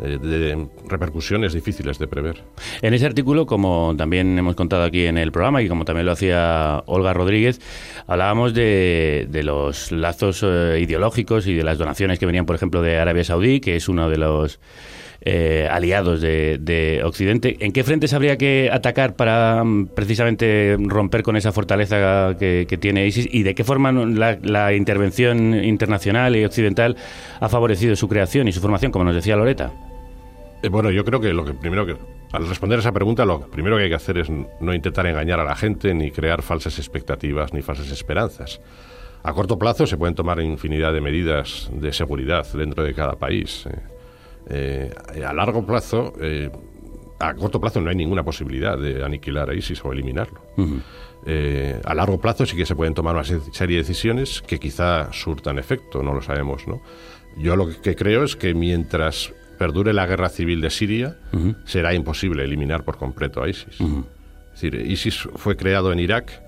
[0.00, 2.42] eh, de repercusiones difíciles de prever.
[2.82, 6.12] En ese artículo, como también hemos contado aquí en el programa y como también lo
[6.12, 7.60] hacía Olga Rodríguez,
[8.08, 12.82] hablábamos de, de los lazos eh, ideológicos y de las donaciones que venían, por ejemplo,
[12.82, 14.58] de Arabia Saudí, que es uno de los
[15.26, 17.56] eh, aliados de, de Occidente.
[17.60, 23.06] ¿En qué frentes habría que atacar para mm, precisamente romper con esa fortaleza que, tiene
[23.06, 26.96] ISIS y de qué forma la, intervención internacional y occidental
[27.40, 29.72] ha favorecido su creación y su formación, como nos decía Loreta?
[30.62, 31.96] Eh, bueno, yo creo que lo que primero que
[32.32, 35.44] al responder esa pregunta, lo primero que hay que hacer es no intentar engañar a
[35.44, 38.60] la gente ni crear falsas expectativas ni falsas esperanzas.
[39.22, 43.64] A corto plazo se pueden tomar infinidad de medidas de seguridad dentro de cada país.
[43.70, 43.93] eh.
[44.48, 44.92] Eh,
[45.26, 46.50] a largo plazo, eh,
[47.20, 50.40] a corto plazo no hay ninguna posibilidad de aniquilar a ISIS o eliminarlo.
[51.26, 54.58] Eh, a largo plazo sí que se pueden tomar una se- serie de decisiones que
[54.58, 56.82] quizá surtan efecto, no lo sabemos, ¿no?
[57.38, 61.16] Yo lo que creo es que mientras perdure la guerra civil de Siria,
[61.64, 63.80] será imposible eliminar por completo a ISIS.
[64.54, 66.42] Es decir, ISIS fue creado en Irak,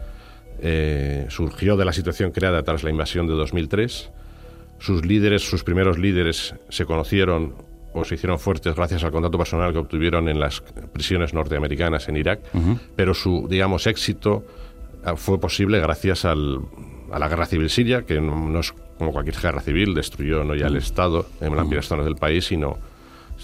[0.61, 4.11] eh, surgió de la situación creada tras la invasión de 2003.
[4.79, 7.55] Sus líderes, sus primeros líderes, se conocieron
[7.99, 10.61] o se hicieron fuertes gracias al contacto personal que obtuvieron en las
[10.93, 12.41] prisiones norteamericanas en Irak,
[12.95, 14.45] pero su, digamos, éxito
[15.05, 16.61] ah, fue posible gracias al-
[17.13, 20.55] a la guerra civil siria, que no, no es como cualquier guerra civil, destruyó no
[20.55, 22.77] ya el Estado en amplias zonas del país, sino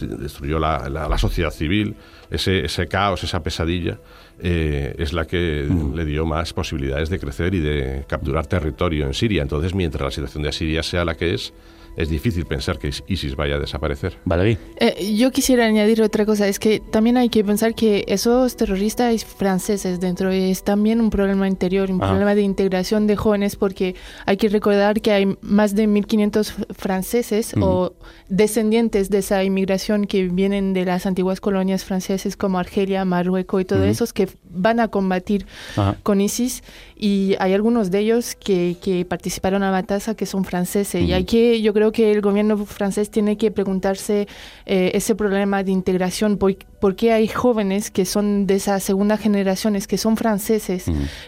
[0.01, 1.95] destruyó la, la- la sociedad civil.
[2.31, 3.99] Ese, ese caos, esa pesadilla,
[4.41, 9.13] eh, es la que le dio más posibilidades de crecer y de capturar territorio en
[9.15, 9.43] Siria.
[9.43, 11.53] Entonces, mientras la situación de Siria sea la que es,
[11.97, 14.19] es difícil pensar que ISIS vaya a desaparecer.
[14.25, 18.57] Vale, Eh, yo quisiera añadir otra cosa, es que también hay que pensar que esos
[18.57, 22.09] terroristas franceses dentro es también un problema interior, un Ah.
[22.09, 23.95] problema de integración de jóvenes, porque
[24.27, 27.93] hay que recordar que hay más de 1.500 franceses o
[28.29, 33.65] descendientes de esa inmigración que vienen de las antiguas colonias francesas como Argelia, Marruecos y
[33.65, 33.89] todo Ujú.
[33.89, 35.97] esos que van a combatir Ajá.
[36.03, 36.63] con ISIS
[37.05, 41.03] y hay algunos de ellos que, que participaron a la matanza que son franceses.
[41.03, 44.29] Y hay que yo creo que el gobierno francés tiene que preguntarse
[44.67, 49.17] eh, ese problema de integración por, por qué hay jóvenes que son de esa segunda
[49.17, 50.85] generaciones que son franceses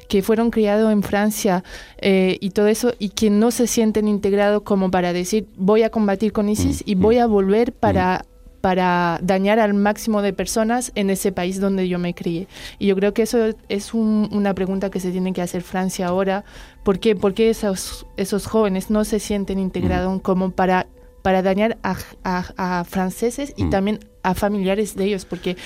[0.09, 1.65] que fueron criados en Francia
[1.99, 5.91] eh, y todo eso y que no se sienten integrados como para decir voy a
[5.91, 8.25] combatir con ISIS y voy a volver para
[8.65, 12.49] para dañar al máximo de personas en ese país donde yo me crié.
[12.79, 16.07] Y yo creo que eso es un- una pregunta que se tiene que hacer Francia
[16.07, 16.45] ahora.
[16.83, 20.87] ¿Por qué, por qué esos, esos jóvenes no se sienten integrados como para,
[21.21, 25.27] para dañar a, a- a franceses y también a familiares de ellos?
[25.27, 25.59] Porque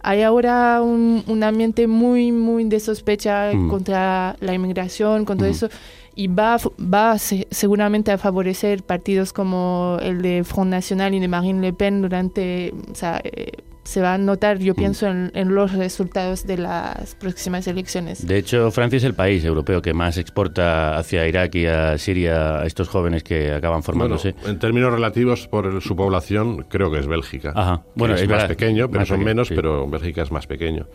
[0.00, 3.68] hay ahora un, un ambiente muy, muy de sospecha Mm.
[3.68, 5.68] contra la inmigración, con todo eso.
[6.18, 11.20] Y va, a f- va seguramente a favorecer partidos como el de Front National y
[11.20, 13.52] de Marine Le Pen durante, o sea, eh,
[13.84, 18.26] se va a notar, yo pienso, en, en los resultados de las próximas elecciones.
[18.26, 22.60] De hecho, Francia es el país europeo que más exporta hacia Irak y a Siria
[22.60, 24.32] a estos jóvenes que acaban formándose.
[24.32, 27.52] Bueno, en términos relativos por el- su población, creo que es Bélgica.
[27.54, 27.82] Ajá.
[27.94, 28.48] Bueno, es, es más verdad.
[28.48, 29.54] pequeño, pero Más son pequeño, menos, sí.
[29.54, 30.86] pero Bélgica es más pequeño.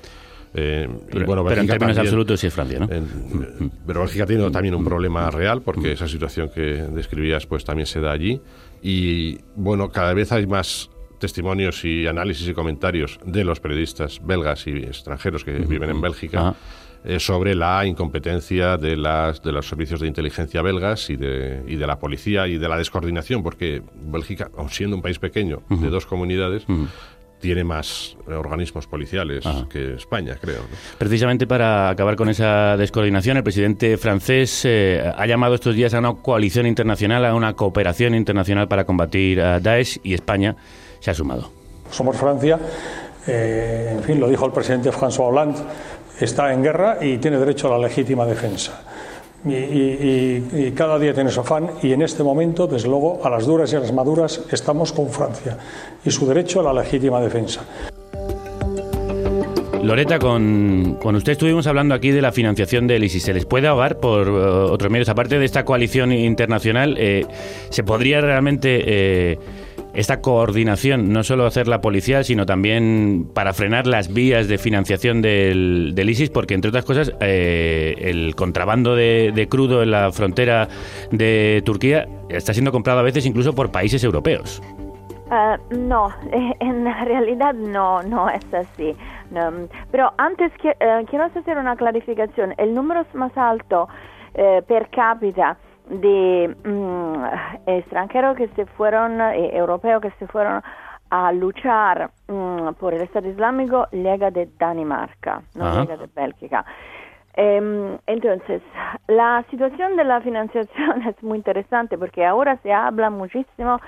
[0.54, 2.88] Eh, y Pero- bueno, pero en términos también- absolutos sí es Francia, ¿no?
[2.92, 6.62] en- pero Bélgica tiene también un problema real porque esa situación que
[6.94, 8.42] describías pues también se da allí.
[8.82, 14.66] Y bueno cada vez hay más testimonios y análisis y comentarios de los periodistas belgas
[14.68, 16.56] y extranjeros que viven en Bélgica
[17.06, 21.76] eh, sobre la incompetencia de las de los servicios de inteligencia belgas y de, y
[21.76, 25.90] de la policía y de la descoordinación porque Bélgica aun siendo un país pequeño de
[25.90, 26.66] dos comunidades
[27.41, 30.77] tiene más eh, organismos policiales que España creo ¿no?
[30.97, 35.99] Precisamente para acabar con esa descoordinación, el presidente francés eh, ha llamado estos días a
[35.99, 40.56] una coalición internacional, a una cooperación internacional para combatir a Daesh y España
[41.00, 41.52] se ha sumado.
[41.89, 42.60] Somos Francia,
[43.27, 45.60] eh, en fin, lo dijo el presidente François Hollande,
[46.19, 48.90] está en guerra y tiene derecho a la legítima defensa.
[49.44, 53.29] Y, y- y- cada día tiene su afán y en este momento, desde luego, a
[53.29, 55.58] las duras y a las maduras estamos con Francia
[56.06, 57.62] y su derecho a la legítima defensa.
[59.83, 63.23] Loreta, con, con usted estuvimos hablando aquí de la financiación del ISIS.
[63.23, 65.10] ¿Se les puede ahogar por eh, otros medios?
[65.10, 67.25] Aparte de esta coalición internacional, eh,
[67.69, 69.39] ¿se podría realmente eh,
[69.94, 75.92] esta coordinación, no solo hacerla policial, sino también para frenar las vías de financiación del,
[75.96, 76.29] del ISIS?
[76.29, 80.67] Porque, entre otras cosas, eh, el contrabando de, crudo en la frontera
[81.12, 84.62] de Turquía está siendo comprado a veces incluso por países europeos.
[85.29, 86.10] Ah, no,
[86.60, 88.96] en realidad no, no es así.
[89.29, 89.50] No,
[89.92, 92.54] pero antes que- eh, quiero hacer una clarificación.
[92.58, 93.87] El número más alto
[94.33, 95.58] eh, per cápita
[95.90, 100.62] de mm, extranjeros que se fueron, eh, europeos que se fueron
[101.10, 105.82] a luchar mm, por el Estado Islámico llega de Dinamarca, no Ajá.
[105.82, 106.65] llega de Bélgica.
[107.34, 108.62] Em, entonces,
[109.08, 113.79] la situación de la financiación es muy interesante porque ahora se habla muchísimo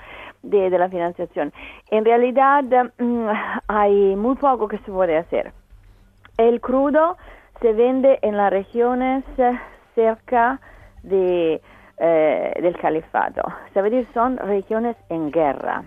[0.42, 1.52] de, de la financiación.
[1.90, 2.64] En realidad,
[2.98, 3.28] mm,
[3.68, 5.52] hay muy poco que se puede hacer.
[6.36, 7.16] El crudo
[7.60, 9.58] se vende en las regiones eh,
[9.94, 10.60] cerca
[11.02, 11.60] de,
[11.98, 13.42] eh, del califato.
[13.74, 15.84] Es decir, son regiones en guerra.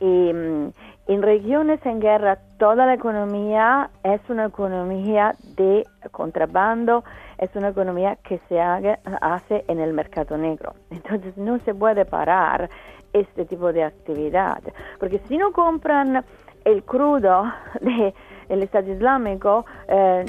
[0.00, 0.70] Y mm,
[1.08, 7.02] en regiones en guerra toda la economía es una economía de contrabando,
[7.38, 10.74] es una economía que se haga- hace en el mercado negro.
[10.90, 12.68] Entonces no se puede parar
[13.12, 14.62] este tipo de actividad,
[15.00, 16.24] porque si no compran
[16.64, 17.44] el crudo
[17.80, 20.24] del Estado Islámico, eh,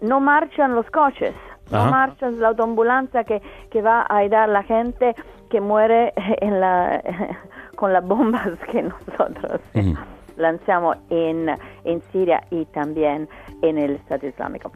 [0.00, 1.34] no marchan los coches,
[1.70, 1.90] no Ajá.
[1.90, 3.40] marchan la autoambulancia que,
[3.70, 5.14] que va a ayudar a la gente
[5.50, 7.02] que muere en la,
[7.76, 9.60] con las bombas que nosotros
[10.36, 11.50] lanzamos en,
[11.84, 13.28] en Siria y también
[13.62, 14.72] en el Estado Islámico.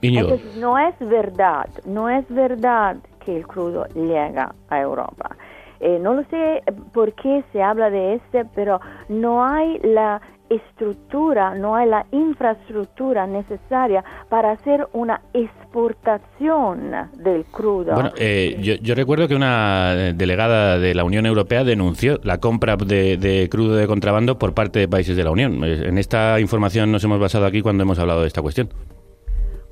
[0.00, 5.36] Entonces, no es verdad, no es verdad que el crudo llega a Europa.
[5.80, 6.62] Eh, no lo sé
[6.92, 10.20] por qué se habla de este, pero no hay la
[10.50, 17.92] estructura, no hay la infraestructura necesaria para hacer una exportación del crudo.
[17.94, 22.38] Bueno, eh, yo, yo recuerdo que una eh, delegada de la Unión Europea denunció la
[22.38, 25.62] compra de, de crudo de contrabando por parte de países de la Unión.
[25.64, 28.68] Eh, En esta información nos hemos basado aquí cuando hemos hablado de esta cuestión.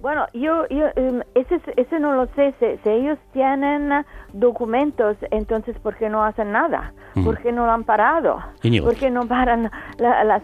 [0.07, 2.55] Bueno, yo, yo em, ese, ese no lo sé.
[2.61, 6.93] Si, si ellos tienen documentos, entonces ¿por qué no hacen nada?
[7.17, 7.25] Ujú.
[7.25, 8.39] ¿Por qué no lo han parado?
[8.85, 10.43] ¿Por qué no paran la- las...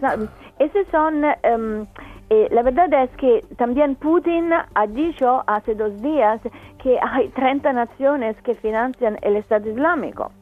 [0.59, 1.23] Esos son...
[1.43, 1.85] em,
[2.29, 6.41] eh, la verdad es que también Putin ha dicho hace dos días
[6.81, 10.33] que hay 30 naciones que financian el Estado Islámico.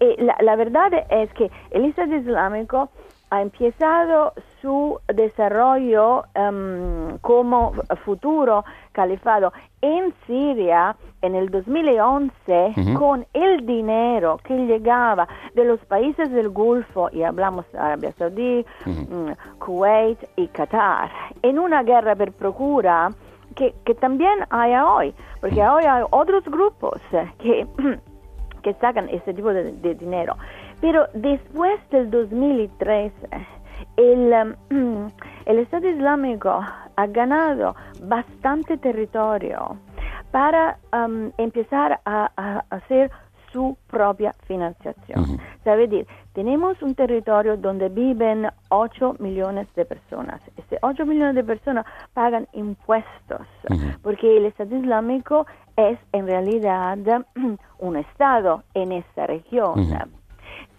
[0.00, 2.88] Eh, la, la verdad es que el Estado Islámico
[3.34, 4.32] ha empezado
[4.62, 7.72] su desarrollo em, como
[8.04, 12.94] futuro califado en Siria en el 2011 Ujú.
[12.94, 18.64] con el dinero que llegaba de los países del Golfo, y hablamos de Arabia Saudí,
[18.86, 21.10] mm, Kuwait y Qatar,
[21.42, 23.10] en una guerra por procura
[23.56, 27.66] que, que también hay hoy, porque hoy hay otros grupos eh, que
[28.62, 30.36] que sacan este tipo de, de dinero.
[30.80, 33.14] Pero después del 2013,
[33.96, 35.08] el, um,
[35.46, 36.50] el Estado Islámico
[36.96, 39.78] ha ganado bastante territorio
[40.30, 43.10] para um, empezar a, a hacer
[43.54, 45.38] su propia financiación.
[45.64, 50.40] Es decir, tenemos un territorio donde viven 8 millones de personas.
[50.56, 53.46] Este 8 millones de personas pagan impuestos
[54.02, 55.46] porque el Estado Islámico
[55.76, 56.98] es en realidad
[57.78, 59.74] un Estado en esta región.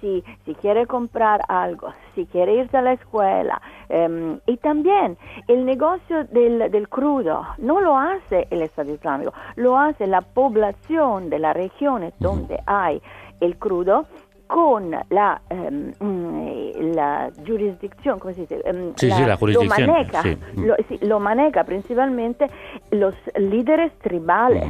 [0.06, 5.66] Si, si quiere comprar algo, si quiere irse a la escuela, em, y también el
[5.66, 11.39] negocio del, del crudo no lo hace el Estado Islámico, lo hace la población de
[11.39, 13.01] las regiones donde hay
[13.39, 14.06] el crudo
[14.45, 16.55] con la, em, mm,
[16.95, 18.61] la jurisdicción, ¿cómo se dice?
[18.65, 20.37] Em, Sí, sí, la jurisdicción, Lo maneja, sí.
[20.55, 22.47] lo, sí, lo maneja principalmente
[22.91, 24.63] los líderes tribales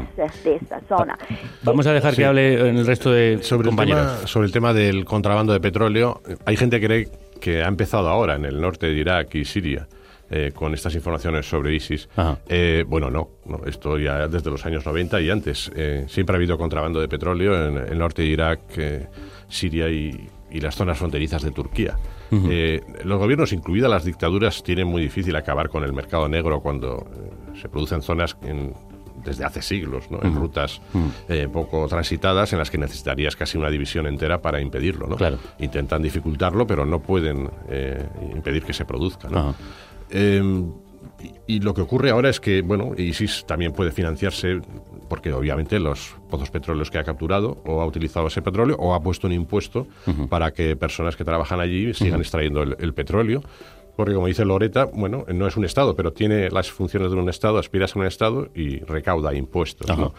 [0.43, 1.17] de esta zona.
[1.63, 2.17] Vamos a dejar Sí.
[2.21, 4.15] que hable el resto de sobre el, compañeros.
[4.15, 7.07] tema, sobre el tema del contrabando de petróleo, hay gente que cree
[7.39, 9.87] que ha empezado ahora en el norte de Irak y Siria.
[10.31, 12.09] eh, con estas informaciones sobre ISIS.
[12.49, 15.71] Eh, bueno, no, no, esto ya desde los años 90 y antes.
[15.75, 19.05] Eh, siempre ha habido contrabando de petróleo en el norte de Irak, eh,
[19.47, 21.95] Siria y, y las zonas fronterizas de Turquía.
[22.31, 27.07] Eh, los gobiernos, incluidas las dictaduras, tienen muy difícil acabar con el mercado negro cuando
[27.13, 28.73] eh, se producen zonas en-
[29.23, 30.19] desde hace siglos, ¿no?
[30.21, 30.81] en rutas
[31.29, 35.07] eh, poco transitadas en las que necesitarías casi una división entera para impedirlo.
[35.07, 35.15] ¿no?
[35.59, 39.27] Intentan dificultarlo, pero no pueden eh, impedir que se produzca.
[39.29, 39.55] ¿no?
[41.47, 44.61] Y, y lo que ocurre ahora es que, bueno, ISIS también puede financiarse
[45.07, 49.01] porque obviamente los pozos petróleos que ha capturado o ha utilizado ese petróleo o ha
[49.01, 49.87] puesto un impuesto
[50.29, 53.41] para que personas que trabajan allí sigan extrayendo el, el petróleo.
[53.95, 57.29] Porque como dice Loreta, bueno, no es un Estado, pero tiene las funciones de un
[57.29, 59.87] Estado, aspira a un Estado y recauda impuestos.
[59.97, 60.13] ¿no?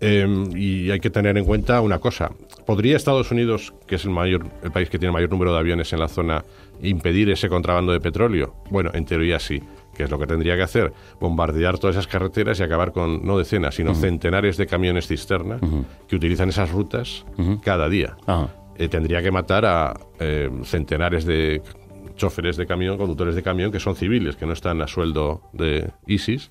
[0.00, 2.30] Eh, y hay que tener en cuenta una cosa.
[2.66, 5.58] ¿Podría Estados Unidos, que es el, mayor, el país que tiene el mayor número de
[5.58, 6.44] aviones en la zona,
[6.82, 8.54] impedir ese contrabando de petróleo?
[8.70, 9.62] Bueno, en teoría sí.
[9.94, 10.92] ¿Qué es lo que tendría que hacer?
[11.20, 15.58] Bombardear todas esas carreteras y acabar con no decenas, sino centenares de camiones cisterna
[16.08, 17.24] que utilizan esas rutas
[17.62, 18.16] cada día.
[18.76, 21.62] Eh, tendría que matar a eh, centenares de
[22.16, 25.90] choferes de camión, conductores de camión, que son civiles, que no están a sueldo de
[26.06, 26.50] ISIS,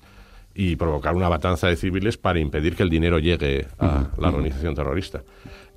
[0.54, 4.74] y provocar una matanza de civiles para impedir que el dinero llegue a la organización
[4.74, 5.22] terrorista.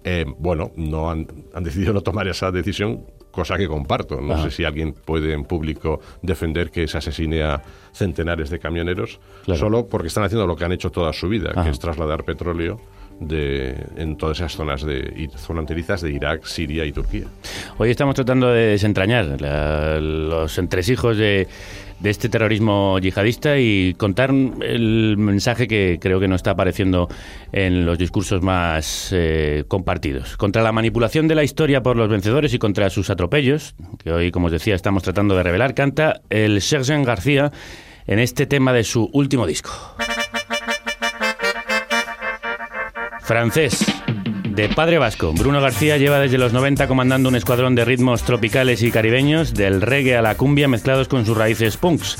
[0.04, 3.06] Eh, bueno, no han, han decidido no tomar esa decisión
[3.38, 4.20] cosa que comparto.
[4.20, 4.44] No Ajá.
[4.46, 7.62] sé si alguien puede en público defender que se asesine a
[7.94, 9.60] centenares de camioneros Claro.
[9.60, 11.64] solo porque están haciendo lo que han hecho toda su vida, Ajá.
[11.66, 12.82] que es trasladar petróleo
[13.20, 17.26] de, en todas esas zonas de fronterizas de Irak, Siria y Turquía.
[17.78, 21.48] Hoy estamos tratando de desentrañar la- los entresijos de,
[22.00, 27.08] de este terrorismo yihadista y contar el mensaje que creo que no está apareciendo
[27.52, 30.38] en los discursos más eh, compartidos.
[30.38, 34.32] Contra la manipulación de la historia por los vencedores y contra sus atropellos, que hoy,
[34.32, 37.52] como os decía, estamos tratando de revelar, canta el Sergen García
[38.06, 39.72] en este tema de su último disco.
[43.22, 43.86] Francés.
[44.58, 48.82] De padre vasco, Bruno García lleva desde los 90 comandando un escuadrón de ritmos tropicales
[48.82, 52.18] y caribeños, del reggae a la cumbia mezclados con sus raíces punks.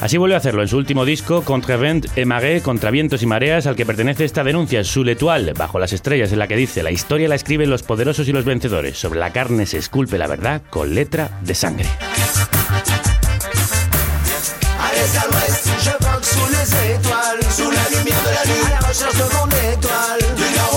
[0.00, 3.66] Así vuelve a hacerlo en su último disco, Contrevent et Marée, Contra vientos y mareas,
[3.66, 6.92] al que pertenece esta denuncia, su letual, bajo las estrellas, en la que dice, la
[6.92, 10.62] historia la escriben los poderosos y los vencedores, sobre la carne se esculpe la verdad
[10.70, 11.88] con letra de sangre.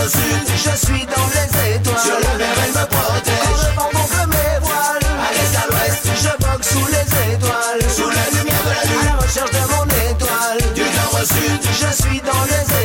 [0.04, 2.00] Au sud, je suis dans les étoiles.
[2.00, 3.64] Sur la mer, elle me protège.
[3.76, 5.08] Quand vent gonfle mes voiles.
[5.26, 9.08] À l'est, à l'ouest, je vogue sous les étoiles, sous la lumière de la lune,
[9.08, 10.74] à la recherche de mon étoile.
[10.76, 12.83] Du nord au sud, je suis dans les étoiles.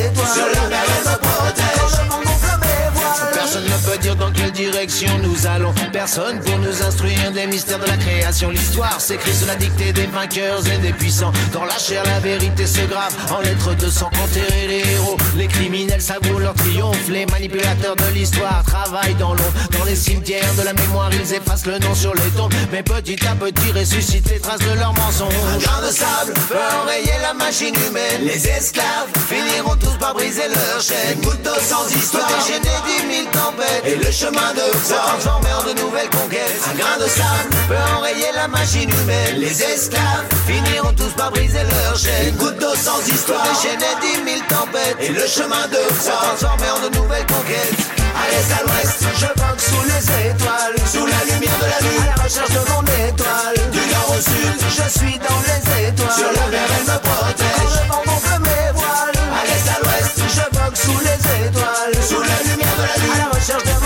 [5.22, 5.74] Nous allons.
[5.92, 8.50] Personne pour nous instruire des mystères de la création.
[8.50, 11.32] L'histoire s'écrit sous la dictée des vainqueurs et des puissants.
[11.52, 14.08] Dans la chair, la vérité se grave en lettres de sang.
[14.22, 17.08] Enterrer les héros, les criminels savourent leur triomphe.
[17.08, 19.52] Les manipulateurs de l'histoire travaillent dans l'ombre.
[19.76, 22.54] Dans les cimetières de la mémoire, ils effacent le nom sur les tombes.
[22.70, 25.34] Mais petit à petit ressuscitent les traces de leurs mensonges.
[25.54, 28.22] Un grain de sable peut enrayer la machine humaine.
[28.22, 31.18] Les esclaves finiront tous par briser leur chaîne.
[31.20, 33.82] D'eau sans histoire, déchaîner dix mille tempêtes.
[33.84, 36.60] Et le chemin de transformer en de nouvelles conquêtes.
[36.70, 39.36] Un grain de sable peut enrayer la machine humaine.
[39.38, 42.28] Les esclaves finiront tous par briser leur chaîne.
[42.28, 44.96] Une goutte d'eau sans histoire, déchaîner dix mille tempêtes.
[45.00, 47.78] Et le chemin de croix se transformer en de nouvelles conquêtes.
[48.18, 52.02] À l'est, à l'ouest, je vogue sous les étoiles, sous la lumière de la lune,
[52.02, 53.58] à la recherche de mon étoile.
[53.70, 56.18] Du nord au sud, je suis dans les étoiles.
[56.18, 57.74] Sur la mer, elle me protège.
[57.88, 59.18] Quand le vent mes voiles.
[59.38, 63.14] À l'est, à l'ouest, je vogue sous les étoiles, sous la lumière de la lune,
[63.14, 63.77] à la recherche de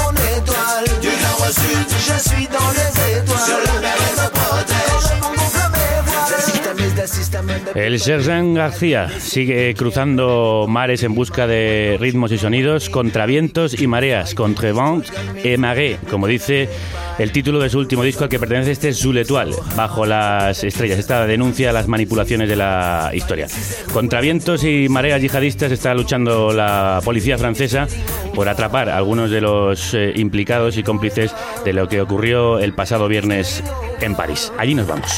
[2.23, 3.12] suis dans les
[7.75, 13.87] El Sergen García sigue cruzando mares en busca de ritmos y sonidos contra vientos y
[13.87, 15.07] mareas, contre vent
[15.43, 16.69] et marée, como dice
[17.19, 20.99] el título de su último disco al que pertenece este Zuletual, bajo las estrellas.
[20.99, 23.47] Esta denuncia las manipulaciones de la historia.
[23.93, 27.87] Contra vientos y mareas yihadistas está luchando la policía francesa
[28.35, 31.35] por atrapar a algunos de los eh, implicados y cómplices
[31.65, 33.63] de lo que ocurrió el pasado viernes
[34.01, 34.53] en París.
[34.59, 35.13] Allí nos vamos.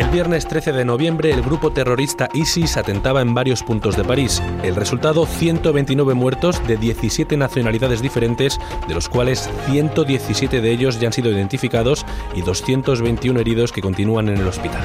[0.00, 4.42] El viernes 13 de noviembre el grupo terrorista ISIS atentaba en varios puntos de París.
[4.62, 11.08] El resultado 129 muertos de 17 nacionalidades diferentes, de los cuales 117 de ellos ya
[11.08, 14.80] han sido identificados y 221 heridos que continúan en el hospital.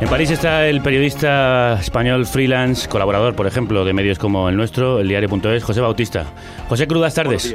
[0.00, 5.00] En París está el periodista español freelance, colaborador, por ejemplo, de medios como el nuestro,
[5.00, 6.24] el diario.es, José Bautista.
[6.70, 7.54] José, crudas tardes.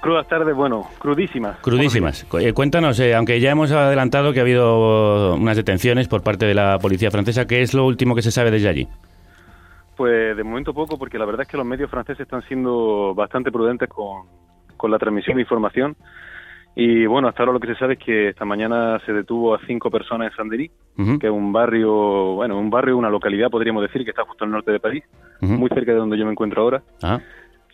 [0.00, 1.58] Crudas tardes, bueno, crudísimas.
[1.60, 2.26] Crudísimas.
[2.40, 6.54] Eh, Cuéntanos, eh, aunque ya hemos adelantado que ha habido unas detenciones por parte de
[6.54, 8.88] la policía francesa, ¿qué es lo último que se sabe desde allí?
[9.96, 13.50] Pues de momento poco, porque la verdad es que los medios franceses están siendo bastante
[13.50, 14.26] prudentes con,
[14.76, 15.96] con la transmisión de información.
[16.78, 19.60] Y bueno, hasta ahora lo que se sabe es que esta mañana se detuvo a
[19.66, 21.18] cinco personas en Saint-Denis, Ujú.
[21.18, 24.50] que es un barrio, bueno, un barrio, una localidad, podríamos decir, que está justo al
[24.50, 25.02] norte de París,
[25.40, 26.82] muy cerca de donde yo me encuentro ahora.
[27.02, 27.18] Ah,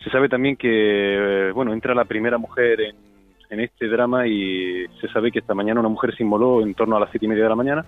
[0.03, 2.95] Se sabe también que, eh, bueno, entra la primera mujer en,
[3.49, 6.97] en este drama y se sabe que esta mañana una mujer se inmoló en torno
[6.97, 7.85] a las siete y media de la mañana.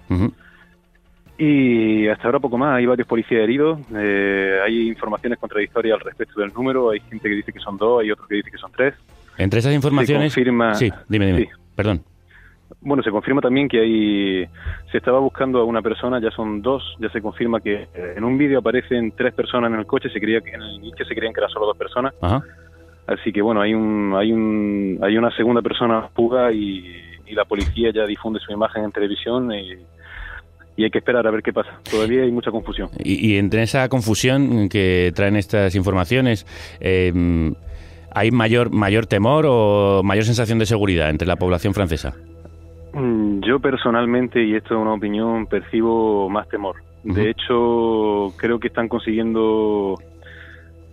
[1.37, 6.39] Y hasta ahora poco más, hay varios policías heridos, eh, hay informaciones contradictorias al respecto
[6.39, 8.71] del número, hay gente que dice que son dos, hay otro que dice que son
[8.71, 8.93] tres.
[9.37, 10.31] Entre esas informaciones...
[10.31, 11.39] Se confirma- Sí, dime, dime.
[11.41, 11.47] Sí.
[11.75, 12.01] Perdón.
[12.81, 14.45] Bueno, se confirma también que hay,
[14.91, 18.23] se estaba buscando a una persona, ya son dos, ya se confirma que eh, en
[18.23, 21.15] un vídeo aparecen tres personas en el coche, se creía que en el inicio se
[21.15, 22.43] creían que eran solo dos personas, Ajá.
[23.07, 27.45] así que bueno, hay un, hay un, hay una segunda persona fuga y, y la
[27.45, 29.73] policía ya difunde su imagen en televisión y,
[30.77, 31.79] y hay que esperar a ver qué pasa.
[31.89, 32.89] Todavía hay mucha confusión.
[33.03, 36.45] Y, y entre esa confusión que traen estas informaciones,
[36.79, 37.13] eh,
[38.11, 42.15] ¿hay mayor, mayor temor o mayor sensación de seguridad entre la población francesa?
[42.95, 46.77] Mm, Yo personalmente, y esto es una opinión, percibo más temor.
[47.03, 49.95] De hecho, creo que están consiguiendo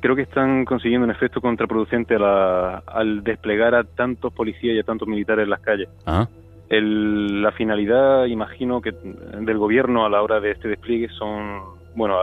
[0.01, 4.81] creo que están consiguiendo un efecto contraproducente a la- al desplegar a tantos policías y
[4.81, 5.89] a tantos militares en las calles.
[6.05, 6.27] Ah,
[6.69, 11.61] El- la finalidad, imagino, que del gobierno a la hora de este despliegue son,
[11.95, 12.17] bueno,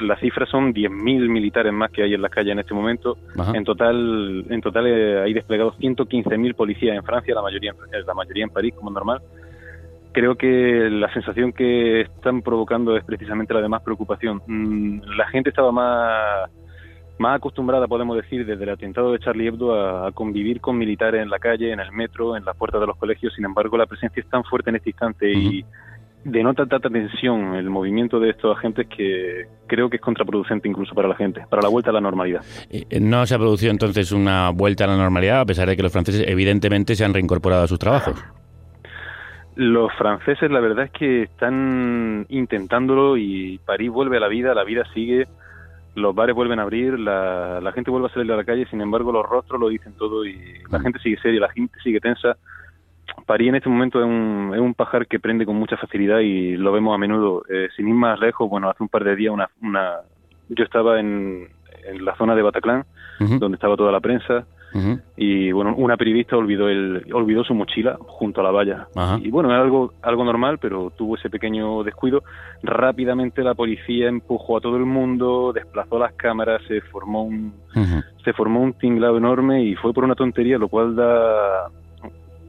[0.00, 3.16] las cifras son 10.000 militares más que hay en las calles en este momento.
[3.38, 3.52] Ajá.
[3.54, 8.14] En total, en total eh, hay desplegados 115.000 policías en Francia, la mayoría, en- la
[8.14, 9.20] mayoría en París, como es normal.
[10.12, 14.42] Creo que la sensación que están provocando es precisamente la de más preocupación.
[14.46, 16.50] Mm, La gente estaba más
[17.18, 21.22] más acostumbrada, podemos decir, desde el atentado de Charlie Hebdo a, a convivir con militares
[21.22, 23.32] en la calle, en el metro, en las puertas de los colegios.
[23.34, 25.64] Sin embargo, la presencia es tan fuerte en este instante y
[26.24, 31.08] denota tanta tensión el movimiento de estos agentes que creo que es contraproducente incluso para
[31.08, 32.42] la gente, para la vuelta a la normalidad.
[32.70, 35.82] Eh, No se ha producido entonces una vuelta a la normalidad, a pesar de que
[35.82, 38.22] los franceses evidentemente se han reincorporado a sus trabajos.
[39.54, 44.64] Los franceses, la verdad es que están intentándolo y París vuelve a la vida, la
[44.64, 45.26] vida sigue,
[45.94, 48.80] los bares vuelven a abrir, la, la gente vuelve a salir a la calle, sin
[48.80, 50.38] embargo los rostros lo dicen todo y
[50.70, 52.36] la gente sigue seria, la gente sigue tensa.
[53.26, 56.56] París en este momento es un, es un pajar que prende con mucha facilidad y
[56.56, 57.42] lo vemos a menudo.
[57.48, 59.96] Eh, sin ir más lejos, bueno, hace un par de días una, una
[60.48, 61.48] yo estaba en,
[61.84, 62.84] en la zona de Bataclan,
[63.38, 64.44] donde estaba toda la prensa,
[65.16, 68.88] y bueno, una periodista olvidó el olvidó su mochila junto a la valla.
[69.22, 72.22] Y bueno, era algo algo normal, pero tuvo ese pequeño descuido.
[72.62, 77.52] Rápidamente la policía empujó a todo el mundo, desplazó las cámaras, se formó un
[78.24, 81.68] se formó un tinglado enorme y fue por una tontería, lo cual da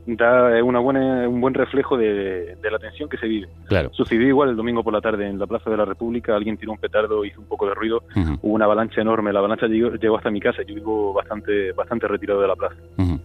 [0.05, 3.47] da una buena un buen reflejo de, de la tensión que se vive.
[3.67, 3.89] Claro.
[3.93, 6.71] Sucedió igual el domingo por la tarde en la Plaza de la República, alguien tiró
[6.71, 8.03] un petardo, hizo un poco de ruido,
[8.41, 12.07] hubo una avalancha enorme, la avalancha llegó, llegó hasta mi casa, yo vivo bastante bastante
[12.07, 12.75] retirado de la plaza.
[12.97, 13.19] Ujú.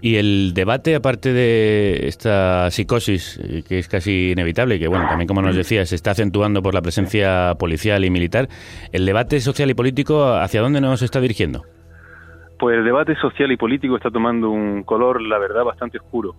[0.00, 5.06] Y el debate, aparte de esta psicosis, eh, que es casi inevitable, y que bueno,
[5.08, 8.48] también como nos decías, se está acentuando por la presencia policial y militar,
[8.92, 11.62] el debate social y político, ¿hacia dónde nos está dirigiendo?
[12.62, 16.36] Pues el debate social y político está tomando un color, la verdad, bastante oscuro.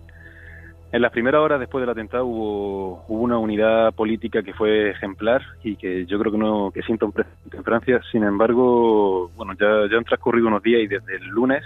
[0.90, 5.42] En las primeras horas después del atentado hubo, hubo una unidad política que fue ejemplar
[5.62, 8.00] y que yo creo que no que sienta un precedente en Francia.
[8.10, 11.62] Sin embargo, bueno, ya, ya han transcurrido unos días y desde el lunes,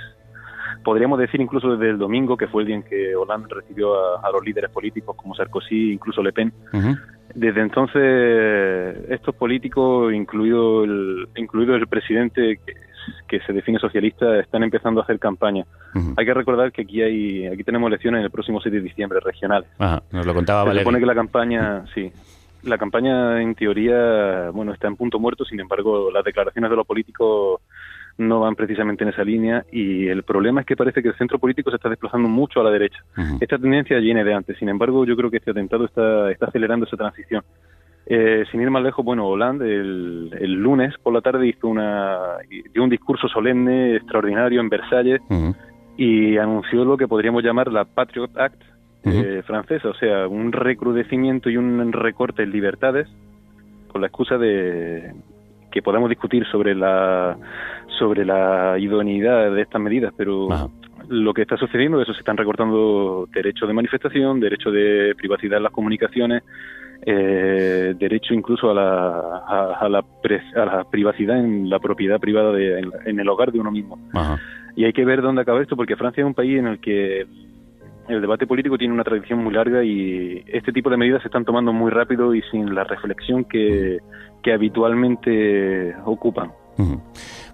[0.82, 4.26] podríamos decir incluso desde el domingo, que fue el día en que Hollande recibió a,
[4.26, 6.52] a los líderes políticos como Sarkozy, incluso Le Pen,
[7.32, 12.87] desde entonces, estos políticos, incluido el, incluido el presidente que,
[13.26, 15.64] que se define socialista, están empezando a hacer campaña.
[16.16, 19.68] Hay que recordar que aquí hay aquí tenemos elecciones el próximo 7 de diciembre regionales.
[19.78, 20.82] Ajá, nos lo contaba Se Valeria.
[20.82, 22.10] supone que la campaña, sí,
[22.62, 25.44] la campaña en teoría, bueno, está en punto muerto.
[25.44, 27.60] Sin embargo, las declaraciones de los políticos
[28.18, 31.38] no van precisamente en esa línea y el problema es que parece que el centro
[31.38, 32.98] político se está desplazando mucho a la derecha.
[33.40, 34.58] Esta tendencia viene de antes.
[34.58, 37.44] Sin embargo, yo creo que este atentado está, está acelerando esa transición.
[38.10, 42.38] Eh, sin ir más lejos, bueno, Hollande el, el lunes por la tarde hizo una,
[42.72, 45.20] dio un discurso solemne, extraordinario en Versalles
[45.98, 48.62] y anunció lo que podríamos llamar la Patriot Act
[49.04, 53.08] eh, francesa, o sea, un recrudecimiento y un recorte en libertades
[53.92, 55.12] con la excusa de
[55.70, 57.36] que podamos discutir sobre la
[57.98, 60.48] sobre la idoneidad de estas medidas, pero
[61.08, 65.58] lo que está sucediendo es que se están recortando derechos de manifestación, derecho de privacidad
[65.58, 66.42] en las comunicaciones,
[67.02, 72.18] eh, derecho incluso a la, a, a la, pre- a la privacidad en la propiedad
[72.18, 73.98] privada de, en, en el hogar de uno mismo.
[74.12, 74.38] Ajá.
[74.76, 77.26] Y hay que ver dónde acaba esto, porque Francia es un país en el que
[78.08, 81.44] el debate político tiene una tradición muy larga y este tipo de medidas se están
[81.44, 83.98] tomando muy rápido y sin la reflexión que,
[84.42, 86.52] que habitualmente ocupan.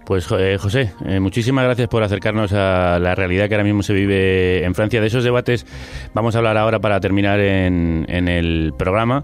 [0.05, 3.93] Pues eh, José, eh, muchísimas gracias por acercarnos a la realidad que ahora mismo se
[3.93, 5.01] vive en Francia.
[5.01, 5.65] De esos debates
[6.13, 9.23] vamos a hablar ahora para terminar en, en el programa.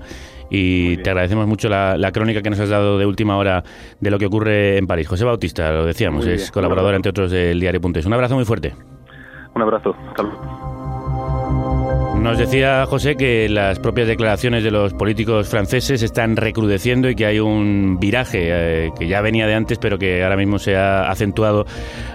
[0.50, 3.64] Y te agradecemos mucho la, la crónica que nos has dado de última hora
[4.02, 5.08] de lo que ocurre en París.
[5.08, 8.06] José Bautista, lo decíamos, es colaborador, entre otros, del diario.es.
[8.06, 8.74] Un abrazo muy fuerte.
[9.56, 9.96] Un abrazo.
[10.10, 11.81] Hasta luego.
[12.22, 17.26] Nos decía José que las propias declaraciones de los políticos franceses están recrudeciendo y que
[17.26, 21.10] hay un viraje eh, que ya venía de antes, pero que ahora mismo se ha
[21.10, 21.66] acentuado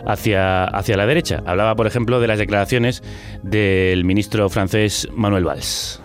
[0.07, 1.43] hacia, hacia la derecha.
[1.45, 3.03] Hablaba, por ejemplo, de las declaraciones
[3.43, 6.01] del ministro francés Manuel Valls.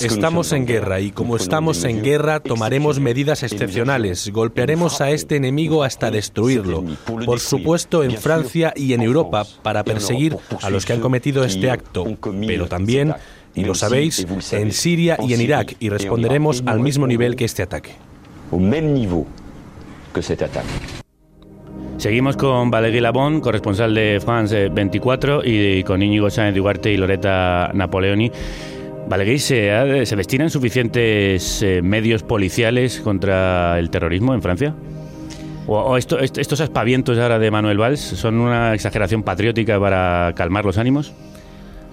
[0.00, 1.00] Estamos en guerra.
[1.00, 6.84] y como estamos en guerra tomaremos medidas excepcionales, golpearemos a este enemigo hasta destruirlo,
[7.24, 11.70] por supuesto en Francia y en Europa, para perseguir a los que han cometido este
[11.70, 12.04] acto,
[12.46, 13.14] pero también,
[13.54, 17.62] y lo sabéis, en Siria y en Irak, y responderemos al mismo nivel que este
[17.62, 17.92] ataque.
[21.96, 27.70] Seguimos con Valérie Labón, corresponsal de France 24, y con Íñigo Sáenz Duarte y Loreta
[27.74, 28.32] Napoleoni.
[29.08, 34.74] Valérie, ¿se, ¿se destinan suficientes eh, medios policiales contra el terrorismo en Francia?
[35.66, 40.64] O, esto- est- estos aspavientos ahora de Manuel Valls son una exageración patriótica para calmar
[40.64, 41.12] los ánimos.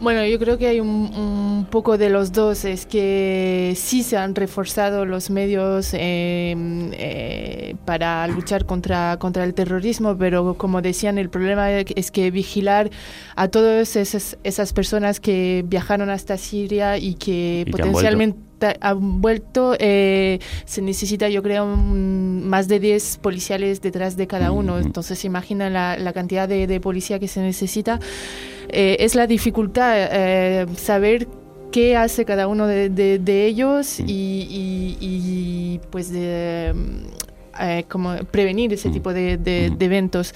[0.01, 2.63] Bueno, yo creo que hay un, un poco de los dos.
[2.63, 6.55] Es que sí se han reforzado los medios eh,
[6.93, 12.89] eh, para luchar contra, contra el terrorismo, pero como decían, el problema es que vigilar
[13.35, 18.39] a todas esas, esas personas que viajaron hasta Siria y que Y potencialmente
[18.81, 24.79] han vuelto, eh, se necesita, yo creo, más de 10 policiales detrás de cada uno.
[24.79, 27.99] Entonces, imagina la, la cantidad de, de policía que se necesita.
[28.71, 31.27] Eh, es la dificultad eh, saber
[31.71, 36.73] qué hace cada uno de, de- de ellos y, y- y, pues de
[37.59, 40.33] eh, como prevenir ese tipo de, de- de eventos.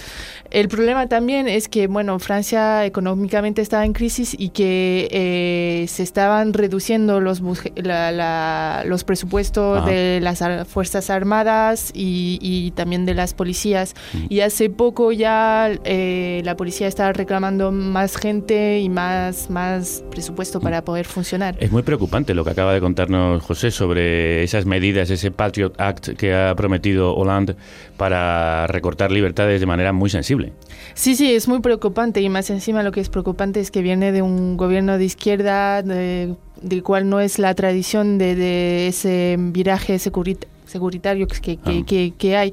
[0.52, 6.04] El problema también es que, bueno, Francia económicamente estaba en crisis y que eh, se
[6.04, 7.42] estaban reduciendo los,
[7.76, 9.90] la- la- los presupuestos Ajá.
[9.90, 13.96] de las ar- Fuerzas Armadas y, y también de las policías.
[14.30, 20.60] Y hace poco ya eh, la policía estaba reclamando más gente y más, más presupuesto
[20.60, 21.56] para poder funcionar.
[21.60, 26.10] Es muy preocupante lo que acaba de contarnos José sobre esas medidas, ese Patriot Act
[26.10, 27.56] que ha prometido Hollande
[27.98, 30.54] para recortar libertades de manera muy sensible.
[30.94, 34.12] Sí, sí, es muy preocupante y más encima lo que es preocupante es que viene
[34.12, 39.36] de un gobierno de izquierda de- del cual no es la tradición de, de ese
[39.40, 42.52] viraje securit- securitario que, que, que- que hay.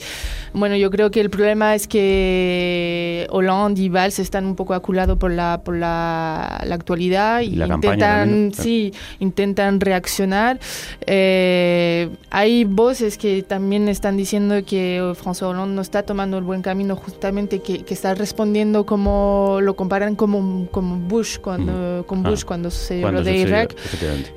[0.52, 5.18] Bueno, yo creo que el problema es que Hollande y Valls están un poco aculados
[5.18, 10.58] por la, por la, la actualidad y, la campaña intentan, sí, intentan reaccionar.
[11.06, 16.62] Eh, hay voces que también están diciendo que François Hollande no está tomando el buen
[16.62, 22.46] camino, justamente que, está respondiendo como lo comparan como, como Bush cuando, con Bush Ah,
[22.46, 23.76] cuando sucedió cuando lo de sucedió, Irak.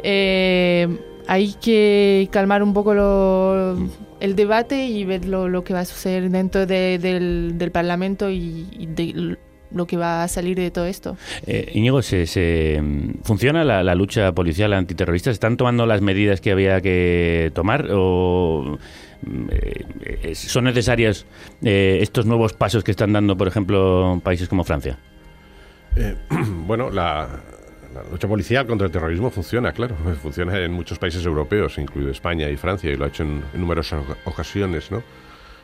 [0.04, 0.88] Eh,
[1.28, 3.78] hay que calmar un poco lo-
[4.20, 8.30] el debate y ver lo, lo que va a suceder dentro de- del, del Parlamento
[8.30, 9.38] y, y de
[9.72, 11.18] lo que va a salir de todo esto.
[11.48, 15.32] Eh, Íñigo, ¿se, se, mm, ¿funciona la, la lucha policial antiterrorista?
[15.32, 18.78] ¿Se ¿Están tomando las medidas que había que tomar o
[19.26, 19.86] mm, eh,
[20.24, 21.26] eh, son necesarios
[21.64, 25.00] eh, estos nuevos pasos que están dando, por ejemplo, países como Francia?
[25.96, 26.16] Eh,
[26.68, 27.42] bueno, la,
[27.94, 29.96] la lucha policial contra el terrorismo funciona, claro.
[30.22, 33.62] Funciona en muchos países europeos, incluido España y Francia, y lo ha hecho en, en
[33.62, 35.04] numerosas oca- ocasiones, ¿no?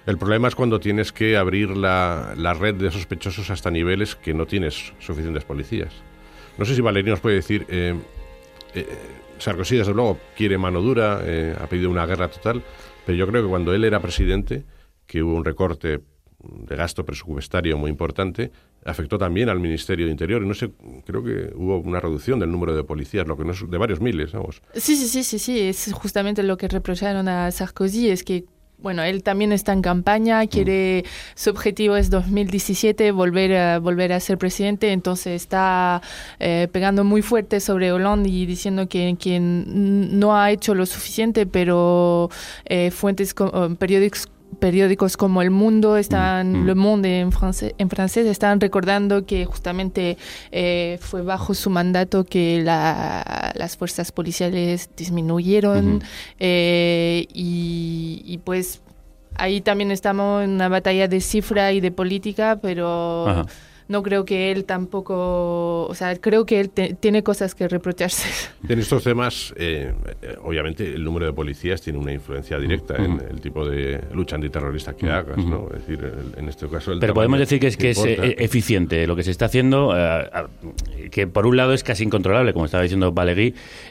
[0.05, 4.33] El problema es cuando tienes que abrir la, la red de sospechosos hasta niveles que
[4.33, 5.93] no tienes suficientes policías.
[6.57, 7.93] No sé si Valerio nos puede decir, eh,
[8.73, 8.87] eh,
[9.37, 12.63] Sarkozy desde luego quiere mano dura, eh, ha pedido una guerra total,
[13.05, 14.63] pero yo creo que cuando él era presidente,
[15.05, 15.99] que hubo un recorte
[16.41, 18.51] de gasto presupuestario muy importante,
[18.85, 20.41] afectó también al Ministerio de Interior.
[20.41, 20.71] No sé,
[21.05, 24.01] creo que hubo una reducción del número de policías, lo que no es de varios
[24.01, 24.61] miles, vamos.
[24.73, 28.45] Sí, sí, sí, sí, sí, es justamente lo que reprocharon a Sarkozy, es que
[28.81, 31.03] bueno, él también está en campaña, quiere,
[31.35, 36.01] su objetivo es 2017 volver a, volver a ser presidente, entonces está
[36.39, 41.45] eh, pegando muy fuerte sobre Hollande y diciendo que, que no ha hecho lo suficiente,
[41.45, 42.29] pero
[42.63, 44.29] eh, fuentes, co- periódicos
[44.59, 50.17] periódicos como El Mundo, están, Le Monde en francés, en francés, están recordando que justamente
[50.51, 56.01] eh, fue bajo su mandato que la- las fuerzas policiales disminuyeron
[56.39, 58.81] eh, y, y pues
[59.35, 63.45] ahí también estamos en una batalla de cifra y de política, pero Ajá.
[63.89, 68.27] No creo que él tampoco, o sea, creo que él te- tiene cosas que reprocharse.
[68.69, 73.19] En estos temas, eh, eh, obviamente, el número de policías tiene una influencia directa en
[73.31, 75.67] el tipo de lucha antiterrorista que hagas, ¿no?
[75.73, 76.91] Es decir, el- en este caso...
[76.91, 78.25] El Pero podemos decir que es, que es importa.
[78.27, 80.29] eh, eficiente lo que se está haciendo, eh,
[81.09, 83.11] que por un lado es casi incontrolable, como estaba diciendo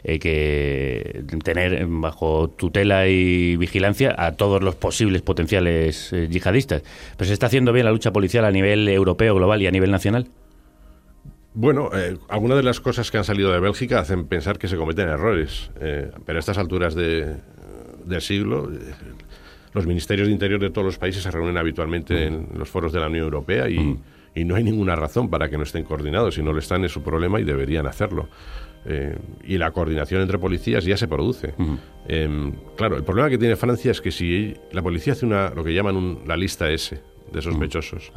[0.04, 6.82] eh, que tener bajo tutela y vigilancia a todos los posibles potenciales eh, yihadistas.
[7.16, 9.87] Pero se está haciendo bien la lucha policial a nivel europeo, global y a nivel
[9.90, 10.28] nacional.
[11.54, 14.76] Bueno, eh, algunas de las cosas que han salido de Bélgica hacen pensar que se
[14.76, 17.36] cometen errores, eh, pero a estas alturas de-
[18.04, 18.78] del siglo, eh,
[19.74, 23.00] los ministerios de Interior de todos los países se reúnen habitualmente en los foros de
[23.00, 23.98] la Unión Europea y,
[24.34, 26.34] y no hay ninguna razón para que no estén coordinados.
[26.36, 28.28] Si no lo están es su problema y deberían hacerlo.
[28.86, 31.54] Eh, y la coordinación entre policías ya se produce.
[32.06, 35.64] Em, claro, el problema que tiene Francia es que si la policía hace una, lo
[35.64, 36.98] que llaman un- la lista S
[37.32, 38.10] de sospechosos,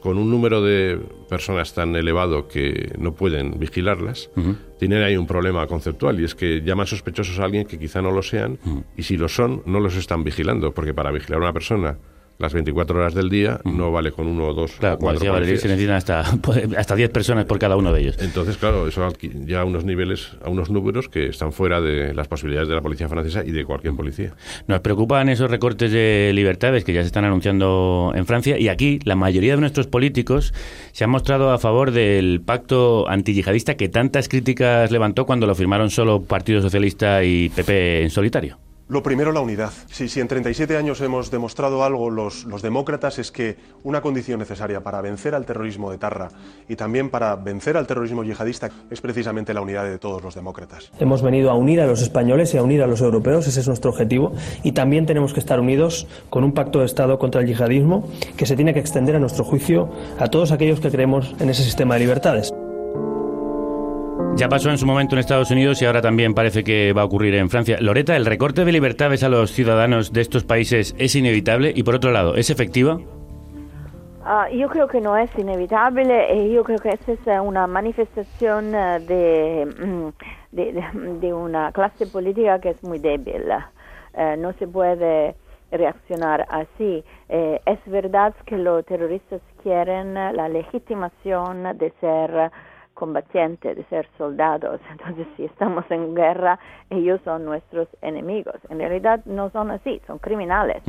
[0.00, 4.30] con un número de personas tan elevado que no pueden vigilarlas,
[4.78, 8.10] tienen ahí un problema conceptual y es que llaman sospechosos a alguien que quizá no
[8.10, 8.58] lo sean
[8.96, 11.98] y si lo son, no los están vigilando, porque para vigilar a una persona
[12.38, 15.58] las 24 horas del día, no vale con uno o dos Claro, o cuatro decía
[15.58, 16.20] se necesitan hasta,
[16.76, 18.16] hasta 10 personas por cada uno de ellos.
[18.20, 19.06] Entonces, claro, eso
[19.46, 22.82] ya a unos niveles, a unos números que están fuera de las posibilidades de la
[22.82, 24.34] policía francesa y de cualquier policía.
[24.66, 28.98] Nos preocupan esos recortes de libertades que ya se están anunciando en Francia y aquí
[29.04, 30.52] la mayoría de nuestros políticos
[30.92, 35.90] se han mostrado a favor del pacto antiyihadista que tantas críticas levantó cuando lo firmaron
[35.90, 38.65] solo Partido Socialista y PP en solitario.
[38.88, 39.72] Lo primero, la unidad.
[39.90, 44.38] Si, si en 37 años hemos demostrado algo los, los demócratas es que una condición
[44.38, 46.28] necesaria para vencer al terrorismo de Tarra
[46.68, 50.92] y también para vencer al terrorismo yihadista es precisamente la unidad de todos los demócratas.
[51.00, 53.66] Hemos venido a unir a los españoles y a unir a los europeos, ese es
[53.66, 57.48] nuestro objetivo, y también tenemos que estar unidos con un pacto de Estado contra el
[57.48, 61.50] yihadismo que se tiene que extender, a nuestro juicio, a todos aquellos que creemos en
[61.50, 62.52] ese sistema de libertades.
[64.36, 67.04] Ya pasó en su momento en Estados Unidos y ahora también parece que va a
[67.06, 67.78] ocurrir en Francia.
[67.80, 71.72] Loreta, ¿el recorte de libertades a los ciudadanos de estos países es inevitable?
[71.74, 72.98] Y por otro lado, ¿es efectiva?
[74.24, 77.66] Ah, yo creo que no es inevitable y yo creo que esa es eh, una
[77.66, 80.08] manifestación eh, de, mm,
[80.52, 83.44] de, de- de una clase política que es muy débil.
[84.14, 85.34] Eh, no se puede
[85.70, 87.02] reaccionar así.
[87.30, 92.50] Eh, es verdad que los terroristas quieren la legitimación de ser
[92.96, 94.80] combatientes, de ser soldados.
[94.90, 96.58] Entonces, si estamos en guerra,
[96.90, 98.56] ellos son nuestros enemigos.
[98.68, 100.82] En realidad no son así, son criminales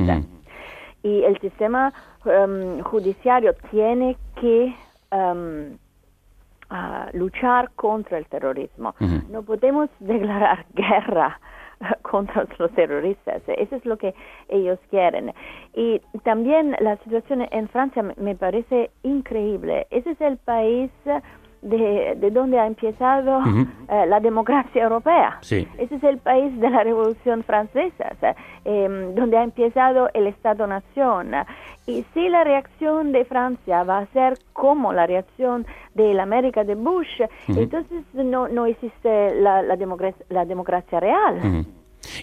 [1.02, 1.92] y el sistema
[2.24, 4.74] em, judiciario tiene que
[5.10, 5.78] em,
[6.70, 8.94] ah, luchar contra el terrorismo.
[9.30, 11.40] No podemos declarar guerra
[12.02, 13.42] contra los terroristas.
[13.46, 14.14] Eso es lo que
[14.48, 15.32] ellos quieren.
[15.74, 19.86] Y también la situación en Francia me parece increíble.
[19.90, 20.90] Ese es el país
[21.62, 23.40] de, de donde ha empezado
[23.88, 25.38] eh, la democracia europea.
[25.40, 25.66] Sí.
[25.78, 30.26] Ese es el país de la Revolución Francesa, o sea, em, donde ha empezado el
[30.26, 31.32] Estado-Nación.
[31.86, 36.62] Y si la reacción de Francia va a ser como la reacción de la América
[36.64, 41.64] de Bush, entonces no, no existe la, la, democracia, la democracia real.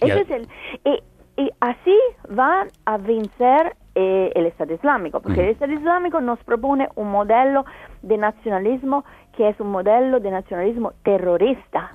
[0.00, 0.48] Ese es el-
[0.84, 1.96] y, y así
[2.30, 7.64] van a vencer eh, el Estado Islámico, porque el Estado Islámico nos propone un modelo
[8.02, 11.90] de nacionalismo que es un modelo de nacionalismo terrorista.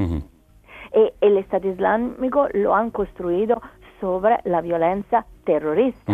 [0.94, 3.62] Eh, el Estado Islámico lo han construido
[4.00, 6.12] sobre la violencia terrorista.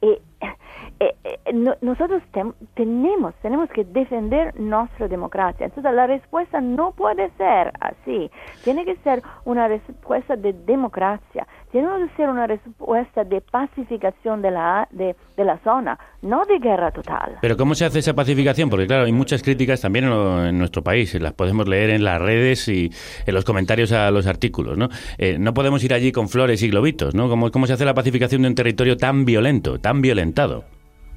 [0.00, 0.20] Eh,
[1.00, 5.66] eh, eh, no- nosotros tem- tenemos, tenemos que defender nuestra democracia.
[5.66, 8.30] Entonces la respuesta no puede ser así.
[8.64, 11.46] Tiene que ser una respuesta de democracia.
[11.70, 16.58] Tiene que ser una respuesta de pacificación de la, de, de la zona, no de
[16.58, 17.36] guerra total.
[17.42, 18.70] Pero ¿cómo se hace esa pacificación?
[18.70, 22.04] Porque claro, hay muchas críticas también en, lo- en nuestro país, las podemos leer en
[22.04, 22.90] las redes y
[23.26, 24.88] en los comentarios a los artículos, ¿no?
[25.18, 27.28] Eh, no podemos ir allí con flores y globitos, ¿no?
[27.28, 30.64] ¿Cómo, ¿Cómo se hace la pacificación de un territorio tan violento, tan violentado?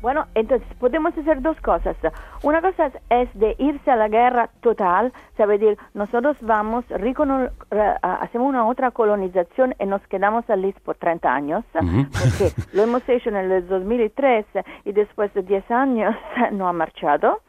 [0.01, 1.95] Bueno, entonces podemos hacer dos cosas.
[2.43, 8.47] Una cosa es, de irse a la guerra total, sabe decir, nosotros vamos, a- hacemos
[8.47, 13.35] una otra colonización y nos quedamos allí por 30 años, porque lo hemos hecho en
[13.35, 14.45] el 2003
[14.85, 16.15] y después de 10 años
[16.53, 17.41] no ha marchado.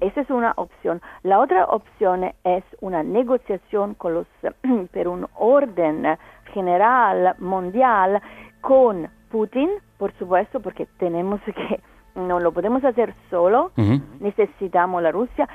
[0.00, 1.02] Esa es una opción.
[1.22, 4.26] La otra opción es una negociación con los,
[4.92, 6.06] per un orden
[6.54, 8.20] general mundial
[8.62, 11.80] con Putin, por supuesto, porque tenemos que,
[12.14, 13.72] no lo podemos hacer solo,
[14.20, 15.48] necesitamos la Rusia.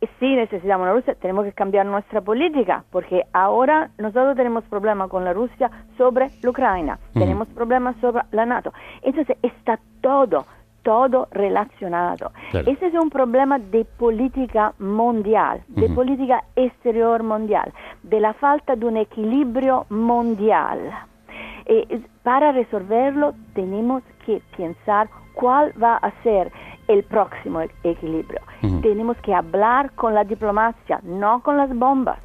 [0.00, 5.10] Y si necesitamos la Rusia, tenemos que cambiar nuestra política, porque ahora nosotros tenemos problemas
[5.10, 8.72] con la Rusia sobre la Ucrania, tenemos problemas sobre la NATO.
[9.02, 10.46] Entonces está todo,
[10.84, 12.30] todo relacionado.
[12.52, 12.70] Claro.
[12.70, 17.72] Ese es un problema de política mundial, de política exterior mundial,
[18.04, 20.78] de la falta de un equilibrio mundial.
[21.66, 25.08] Eh, para resolverlo tenemos que pensar
[25.38, 26.50] cuál va a ser
[26.88, 28.40] el próximo e- equilibrio.
[28.82, 32.18] Tenemos que hablar con la diplomacia, no con las bombas.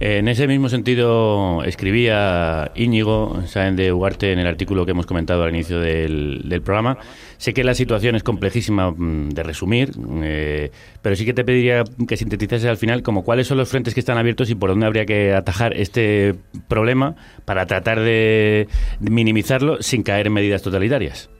[0.00, 5.06] Eh, En ese mismo sentido, escribía Íñigo Sáenz de Ugarte en el artículo que hemos
[5.06, 6.98] comentado al inicio del, del programa.
[7.38, 9.92] Sé que la situación es complejísima mm, de resumir,
[10.22, 13.94] eh, pero sí que te pediría que sintetizases al final como cuáles son los frentes
[13.94, 16.34] que están abiertos y por dónde habría que atajar este
[16.68, 17.14] problema
[17.46, 18.68] para tratar de
[19.00, 21.30] minimizarlo sin caer en medidas totalitarias.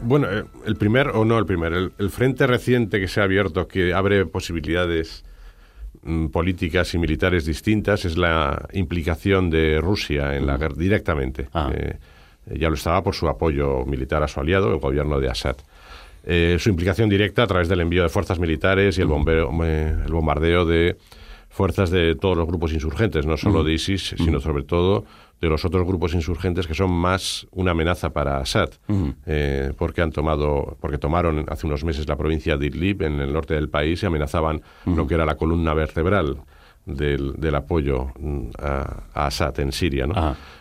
[0.00, 3.24] Bueno, eh, el primer, o no el primer, el, el frente reciente que se ha
[3.24, 5.24] abierto, que abre posibilidades
[6.02, 11.48] mm, políticas y militares distintas, es la implicación de Rusia en la guerra directamente.
[11.72, 11.96] Eh,
[12.58, 15.56] ya lo estaba por su apoyo militar a su aliado, el gobierno de Assad.
[16.24, 19.94] Eh, su implicación directa a través del envío de fuerzas militares y el, bombeo- eh,
[20.06, 20.96] el bombardeo de
[21.48, 25.04] fuerzas de todos los grupos insurgentes, no solo de ISIS, sino sobre todo
[25.42, 28.70] de los otros grupos insurgentes que son más una amenaza para Assad,
[29.26, 33.32] eh, porque han tomado, porque tomaron hace unos meses la provincia de Idlib en el
[33.32, 36.38] norte del país y amenazaban lo que era la columna vertebral
[36.86, 40.14] del, del apoyo mm, a, a Assad en Siria, ¿no?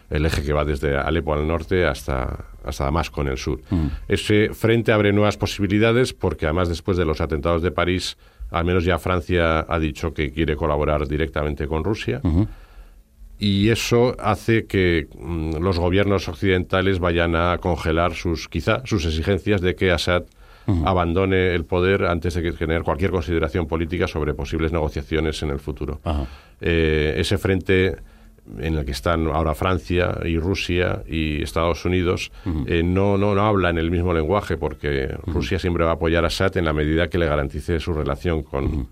[0.10, 3.62] el eje que va desde Alepo al norte hasta, hasta Damasco en el sur.
[4.08, 8.18] Ese frente abre nuevas posibilidades porque además después de los atentados de París,
[8.50, 12.20] al menos ya Francia ha dicho que quiere colaborar directamente con Rusia.
[13.42, 19.62] Y eso hace que mm, los gobiernos occidentales vayan a congelar sus, quizá, sus exigencias
[19.62, 20.26] de que Assad
[20.86, 25.60] abandone el poder antes de que tener cualquier consideración política sobre posibles negociaciones en el
[25.60, 26.00] futuro.
[26.62, 27.98] Eh, ese frente
[28.60, 32.32] en el que están ahora Francia y Rusia y Estados Unidos,
[32.68, 36.28] eh, no, no, no hablan el mismo lenguaje porque Rusia siempre va a apoyar a
[36.28, 38.88] Assad en la medida que le garantice su relación con,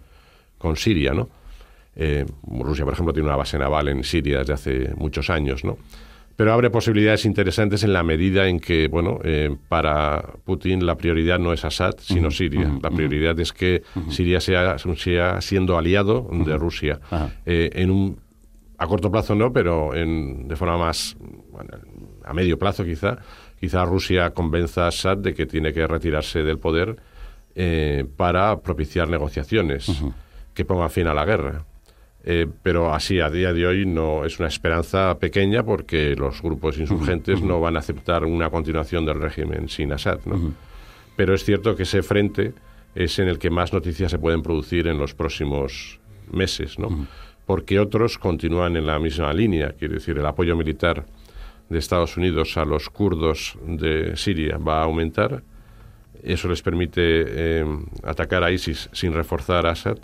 [0.58, 1.30] con Siria, ¿no?
[1.96, 5.78] Eh, Rusia, por ejemplo, tiene una base naval en Siria desde hace muchos años, ¿no?
[6.36, 11.38] Pero abre posibilidades interesantes en la medida en que, bueno, eh, para Putin la prioridad
[11.38, 12.80] no es Assad, sino Siria.
[12.82, 17.02] La prioridad es que Siria sea, sea siendo aliado de Rusia.
[17.46, 18.20] en un
[18.80, 21.18] a corto plazo no, pero en, de forma más
[22.24, 23.18] a medio plazo quizá,
[23.60, 26.96] quizá Rusia convenza a Assad de que tiene que retirarse del poder
[27.56, 29.92] eh, para propiciar negociaciones
[30.54, 31.66] que pongan fin a la guerra.
[32.26, 36.78] Eh, pero así a día de hoy no es una esperanza pequeña porque los grupos
[36.78, 40.20] insurgentes no van a aceptar una continuación del régimen sin Assad.
[40.26, 40.54] ¿no?
[41.16, 42.54] Pero es cierto que ese frente
[42.94, 46.00] es en el que más noticias se pueden producir en los próximos
[46.32, 46.78] meses.
[46.78, 47.08] ¿no?
[47.50, 51.08] porque otros continúan en la misma línea, quiere decir, el apoyo militar
[51.68, 55.42] de Estados Unidos a los kurdos de Siria va a aumentar.
[56.22, 57.66] Eso les permite eh,
[58.04, 59.98] atacar a ISIS sin reforzar a Assad.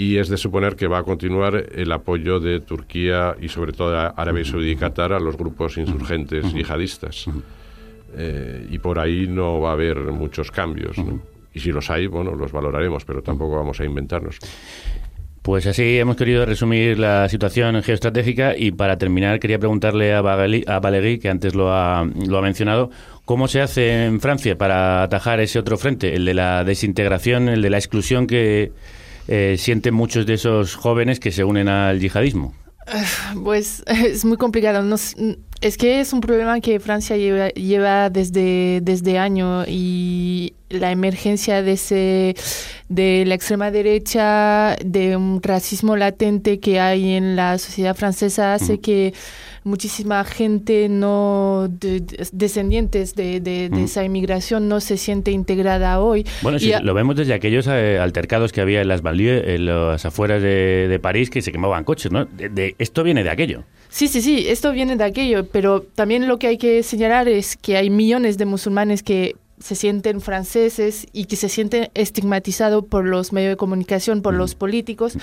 [0.00, 3.98] Y es de suponer que va a continuar el apoyo de Turquía y sobre todo
[3.98, 7.26] a Arabia Saudí y Qatar a los grupos insurgentes yihadistas.
[8.16, 10.96] Eh, y por ahí no va a haber muchos cambios.
[11.52, 14.38] Y si los hay, bueno, los valoraremos, pero tampoco vamos a inventarnos.
[15.42, 21.18] Pues así hemos querido resumir la situación geoestratégica y para terminar quería preguntarle a, Valéry,
[21.18, 22.90] que antes lo ha, lo ha mencionado,
[23.26, 27.60] ¿cómo se hace en Francia para atajar ese otro frente, el de la desintegración, el
[27.60, 28.72] de la exclusión que
[29.32, 32.52] eh, sienten muchos de esos jóvenes que se unen al yihadismo?
[33.44, 34.82] Pues es muy complicado.
[35.60, 41.62] es que es un problema que Francia lleva, lleva desde, desde años y la emergencia
[41.62, 42.34] de, ese,
[42.88, 48.80] de la extrema derecha, de un racismo latente que hay en la sociedad francesa hace
[48.80, 49.14] que
[49.70, 51.68] muchísima gente no
[52.32, 56.26] descendientes de, esa inmigración no se siente integrada hoy.
[56.42, 60.04] Bueno, sí, lo vemos desde aquellos eh, altercados que había en las banlieues, en las
[60.04, 62.26] afueras de, París, que se quemaban coches, ¿no?
[62.26, 63.64] De, esto viene de aquello.
[63.88, 67.56] Sí, sí, sí, esto viene de aquello, pero también lo que hay que señalar es
[67.56, 73.04] que hay millones de musulmanes que se sienten franceses y que se sienten estigmatizados por
[73.04, 75.18] los medios de comunicación, por los políticos,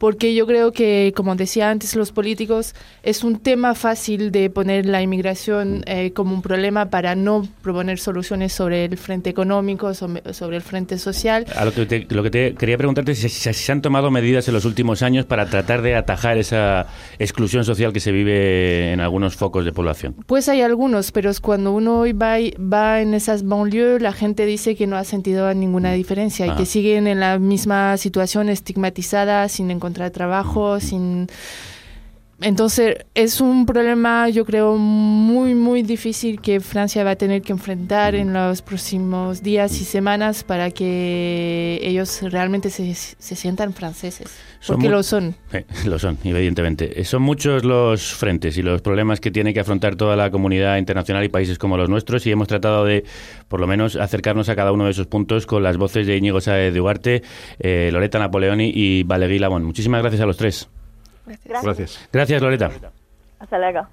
[0.00, 4.86] porque yo creo que, como decía antes, los políticos es un tema fácil de poner
[4.86, 10.56] la inmigración eh, como un problema para no proponer soluciones sobre el frente económico, sobre,
[10.56, 11.44] el frente social.
[11.54, 14.48] A lo que te, lo que te quería preguntarte es si, se han tomado medidas
[14.48, 16.86] en los últimos años para tratar de atajar esa
[17.18, 20.14] exclusión social que se vive en algunos focos de población.
[20.26, 24.46] Pues hay algunos, pero es cuando uno hoy va, va en esas banlieues, la gente
[24.46, 29.46] dice que no ha sentido ninguna diferencia y que siguen en la misma situación estigmatizada,
[29.50, 31.28] sin encontrar de trabajo, sin...
[32.42, 37.52] Entonces es un problema, yo creo, muy, muy difícil que Francia va a tener que
[37.52, 44.30] enfrentar en los próximos días y semanas para que ellos realmente se, se sientan franceses.
[44.66, 45.34] porque lo son.
[45.84, 47.04] lo son, evidentemente.
[47.04, 51.22] Son muchos los frentes y los problemas que tiene que afrontar toda la comunidad internacional
[51.24, 53.04] y países como los nuestros y hemos tratado de,
[53.48, 56.40] por lo menos, acercarnos a cada uno de esos puntos con las voces de Íñigo
[56.40, 57.22] Saez de Ugarte,
[57.58, 59.66] eh, Loreta Napoleoni y Valéry Lamont.
[59.66, 60.70] Muchísimas gracias a los tres.
[61.44, 62.08] Gracias.
[62.12, 62.70] Gracias, Loreta.
[63.38, 63.86] Hasta luego.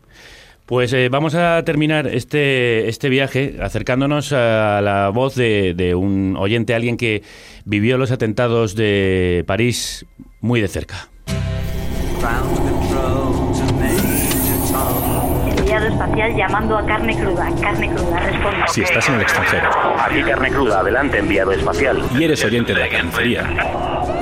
[0.67, 6.75] Pues eh, vamos a terminar este, este viaje acercándonos a la voz de, un oyente,
[6.75, 7.23] alguien que
[7.63, 10.05] vivió los atentados de París
[10.41, 11.07] muy de cerca.
[15.57, 17.49] Enviado espacial llamando a carne cruda.
[17.61, 18.59] Carne cruda, responde.
[18.67, 19.69] Si estás en el extranjero.
[20.01, 22.03] Aquí carne cruda, adelante enviado espacial.
[22.19, 24.16] Y eres oyente de la carnicería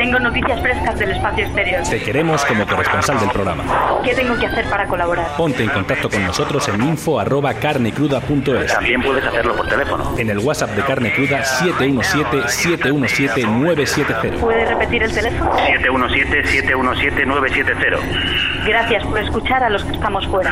[0.00, 1.82] Tengo noticias frescas del espacio exterior.
[1.82, 4.00] Te queremos como corresponsal del programa.
[4.02, 5.26] ¿Qué tengo que hacer para colaborar?
[5.36, 8.72] Ponte en contacto con nosotros en info@carnecruda.es.
[8.72, 10.14] También puedes hacerlo por teléfono.
[10.16, 14.40] En el WhatsApp de Carne Cruda 717-717-970.
[14.40, 15.52] ¿Puede repetir el teléfono?
[15.58, 17.98] 717-717-970.
[18.64, 20.50] Gracias por escuchar a los que estamos fuera.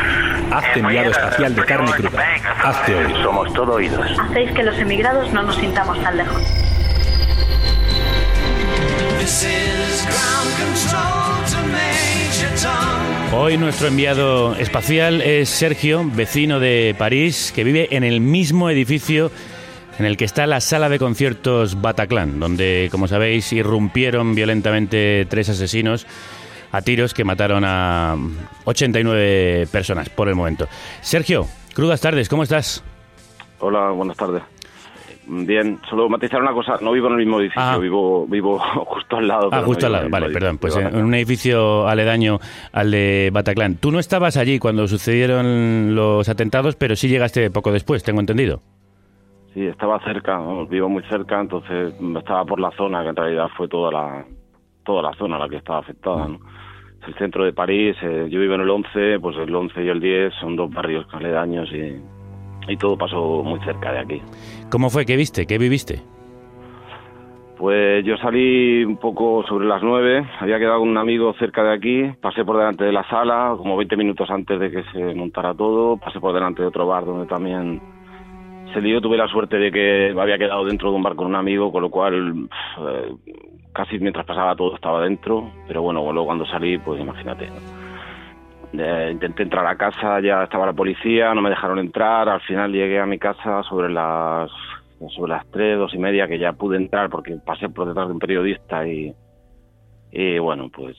[0.51, 2.23] Hazte enviado espacial de Carne Cruda.
[2.65, 3.17] Hazte oír.
[3.23, 4.07] Somos todo oídos.
[4.29, 6.43] Hacéis que los emigrados no nos sintamos tan lejos.
[13.35, 19.31] Hoy nuestro enviado espacial es Sergio, vecino de París, que vive en el mismo edificio
[19.99, 25.49] en el que está la sala de conciertos Bataclan, donde, como sabéis, irrumpieron violentamente tres
[25.51, 26.07] asesinos
[26.73, 28.17] a tiros que mataron a
[28.65, 30.69] 89 personas por el momento.
[31.01, 32.83] Sergio, crudas tardes, ¿cómo estás?
[33.61, 34.43] Hola, buenas tardes.
[35.31, 37.77] Bien, solo matizar una cosa, no vivo en el mismo edificio, Ah.
[37.79, 39.51] vivo vivo justo al lado.
[39.53, 42.39] Ah, no justo al lado, vale, perdón, pues en en un edificio aledaño
[42.73, 43.77] al de Bataclan.
[43.77, 48.63] Tú no estabas allí cuando sucedieron los atentados, pero sí llegaste poco después, tengo entendido.
[49.55, 53.69] Sí, estaba cerca, vivo muy cerca, entonces estaba por la zona, que en realidad fue
[53.69, 54.25] toda la
[54.85, 56.27] toda la zona la que estaba afectada.
[56.29, 56.39] ¿no?
[57.03, 59.89] Es el centro de París, eh, yo vivo en el 11, pues el 11 y
[59.89, 62.01] el 10 son dos barrios aledaños y,
[62.73, 64.23] y todo pasó muy cerca de aquí.
[64.71, 65.07] ¿Cómo fue?
[65.07, 65.47] ¿Qué viste?
[65.47, 66.03] ¿Qué viviste?
[67.57, 72.05] Pues yo salí un poco sobre las nueve, había quedado un amigo cerca de aquí,
[72.21, 75.97] pasé por delante de la sala, como 20 minutos antes de que se montara todo,
[75.97, 77.81] pasé por delante de otro bar donde también
[78.73, 81.35] se lió, tuve la suerte de que había quedado dentro de un bar con un
[81.35, 82.49] amigo, con lo cual
[82.79, 83.15] eh,
[83.73, 87.49] casi mientras pasaba todo estaba dentro, pero bueno, luego cuando salí, pues imagínate.
[88.79, 92.73] Eh, intenté entrar a casa, ya estaba la policía, no me dejaron entrar, al final
[92.73, 94.51] llegué a mi casa sobre las
[95.15, 98.15] sobre las tres, dos y media, que ya pude entrar porque pasé por detrás de
[98.15, 99.15] un periodista y,
[100.11, 100.97] y bueno, pues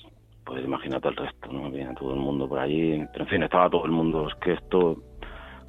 [0.49, 1.67] pues imagínate el resto, ¿no?
[1.67, 4.53] Había todo el mundo por allí, pero en fin, estaba todo el mundo, es que
[4.53, 4.97] esto...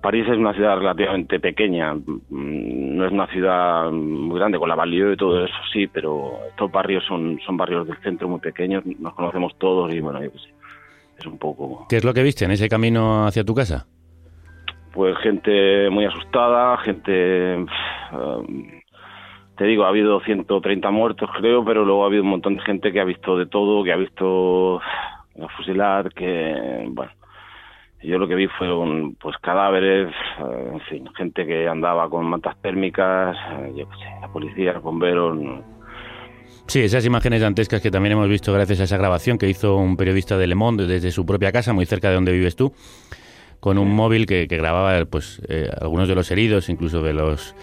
[0.01, 4.75] París es una ciudad relativamente pequeña, mm, no es una ciudad muy grande, con la
[4.75, 8.83] Banlieue y todo eso sí, pero estos barrios son, son barrios del centro muy pequeños,
[8.87, 10.39] nos conocemos todos y bueno, yo qué
[11.21, 13.87] es un poco ¿Qué es lo que viste en ese camino hacia tu casa?
[14.93, 17.57] pues gente muy asustada, gente...
[18.13, 18.81] um,
[19.57, 22.93] te digo, ha habido 130 muertos creo, pero luego ha habido un montón de gente
[22.93, 26.89] que ha visto de todo, que ha visto a fusilar, que...
[26.91, 27.13] bueno,
[28.03, 32.61] yo lo que vi fueron pues cadáveres, eh, en fin, gente que andaba con mantas
[32.63, 35.39] térmicas, eh, yo qué sé, la policía, los bomberos,
[36.67, 39.97] Sí, esas imágenes dantescas que también hemos visto gracias a esa grabación que hizo un
[39.97, 42.73] periodista de Le Monde desde su propia casa, muy cerca de donde vives tú,
[43.59, 47.55] con un móvil que, que grababa pues eh, algunos de los heridos, incluso de los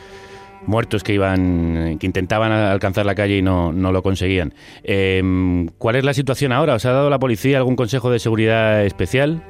[0.65, 4.53] muertos que iban, que intentaban alcanzar la calle y no, no lo conseguían.
[4.83, 6.75] Eh, ¿Cuál es la situación ahora?
[6.75, 9.41] ¿Os ha dado la policía algún consejo de seguridad especial?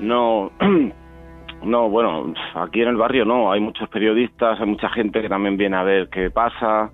[0.00, 0.52] No,
[1.62, 5.56] no, bueno, aquí en el barrio no, hay muchos periodistas, hay mucha gente que también
[5.56, 6.90] viene a ver qué pasa,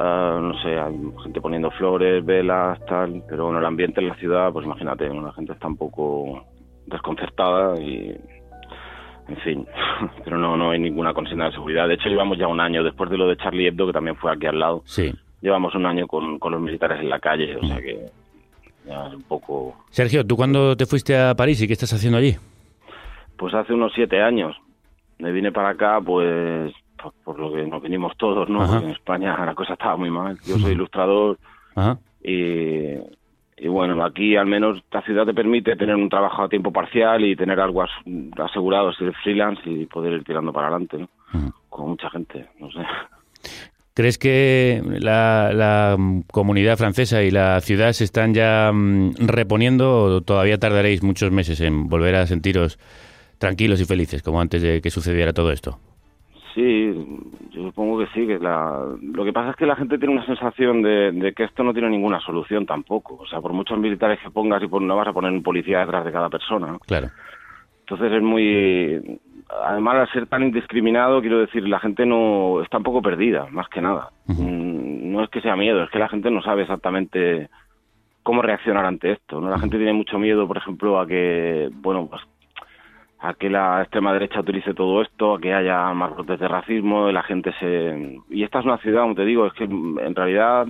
[0.00, 4.14] ah, no sé, hay gente poniendo flores, velas, tal, pero bueno, el ambiente en la
[4.16, 5.22] ciudad, pues imagínate, ¿no?
[5.22, 6.44] la gente está un poco
[6.86, 8.16] desconcertada y,
[9.28, 9.66] en fin,
[10.24, 11.86] pero no, no hay ninguna consigna de seguridad.
[11.88, 14.32] De hecho, llevamos ya un año, después de lo de Charlie Hebdo, que también fue
[14.32, 15.12] aquí al lado, Sí.
[15.40, 18.06] llevamos un año con, con los militares en la calle, o sea que
[18.86, 19.76] ya es un poco...
[19.90, 22.34] Sergio, ¿tú cuándo te fuiste a París y qué estás haciendo allí?
[23.36, 24.56] Pues hace unos siete años.
[25.18, 26.72] Me vine para acá, pues,
[27.02, 28.58] por, por lo que nos vinimos todos, ¿no?
[28.66, 30.38] Porque en España la cosa estaba muy mal.
[30.46, 31.38] Yo soy ilustrador
[31.74, 31.98] Ajá.
[32.22, 32.94] y,
[33.56, 37.24] y bueno, aquí al menos la ciudad te permite tener un trabajo a tiempo parcial
[37.24, 37.90] y tener algo as-
[38.38, 41.08] asegurado, ser freelance y poder ir tirando para adelante, ¿no?
[41.68, 42.80] Con mucha gente, no sé.
[43.94, 45.96] ¿Crees que la, la,
[46.32, 51.60] comunidad francesa y la ciudad se están ya mm, reponiendo o todavía tardaréis muchos meses
[51.60, 52.78] en volver a sentiros
[53.38, 55.78] tranquilos y felices como antes de que sucediera todo esto?
[56.54, 56.92] Sí,
[57.50, 58.26] yo supongo que sí.
[58.26, 58.84] Que la...
[59.00, 61.72] Lo que pasa es que la gente tiene una sensación de, de que esto no
[61.72, 63.16] tiene ninguna solución tampoco.
[63.16, 65.80] O sea, por muchos militares que pongas y por, no vas a poner un policía
[65.80, 66.66] detrás de cada persona.
[66.68, 66.78] ¿no?
[66.80, 67.08] Claro.
[67.80, 69.20] Entonces es muy...
[69.64, 73.68] Además, al ser tan indiscriminado, quiero decir, la gente no está un poco perdida, más
[73.68, 74.10] que nada.
[74.26, 77.48] Mm, No es que sea miedo, es que la gente no sabe exactamente
[78.22, 79.40] cómo reaccionar ante esto.
[79.40, 79.50] ¿no?
[79.50, 82.22] La gente tiene mucho miedo, por ejemplo, a que, bueno, pues
[83.22, 87.08] a que la extrema derecha utilice todo esto, a que haya más brotes de racismo,
[87.08, 88.18] y la gente se...
[88.30, 90.66] Y esta es una ciudad, como te digo, es que en realidad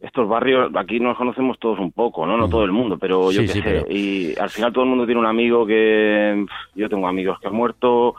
[0.00, 2.36] estos barrios, aquí nos conocemos todos un poco, ¿no?
[2.36, 3.64] No todo el mundo, pero yo Sí, qué sí, sé.
[3.64, 6.44] pero- Y al final todo el mundo tiene un amigo que...
[6.74, 8.14] Yo tengo amigos que han muerto,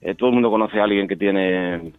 [0.00, 1.92] eh, todo el mundo conoce a alguien que tiene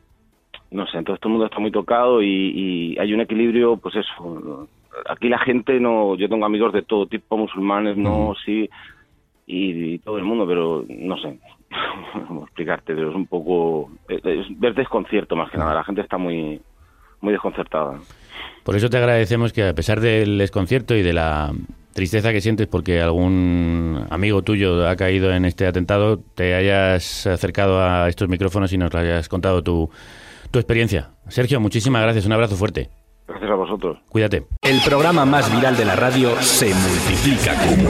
[0.71, 3.95] no sé, entonces todo el mundo está muy tocado y, y hay un equilibrio, pues
[3.95, 4.67] eso.
[5.07, 8.69] Aquí la gente no, yo tengo amigos de todo tipo, musulmanes, no, sí,
[9.45, 11.39] y, y todo el mundo, pero no sé,
[12.27, 15.73] cómo explicarte, pero es un poco, es, ver desconcierto más que nada.
[15.73, 16.61] La gente está muy,
[17.21, 17.99] muy desconcertada.
[18.63, 21.51] Por eso te agradecemos que a pesar del desconcierto y de la
[21.93, 27.81] tristeza que sientes porque algún amigo tuyo ha caído en este atentado, te hayas acercado
[27.81, 29.89] a estos micrófonos y nos lo hayas contado tu,
[30.51, 31.11] tu experiencia.
[31.29, 32.89] Sergio, muchísimas gracias, un abrazo fuerte.
[33.27, 33.97] Gracias a vosotros.
[34.09, 34.45] Cuídate.
[34.61, 37.89] El programa más viral de la radio se multiplica como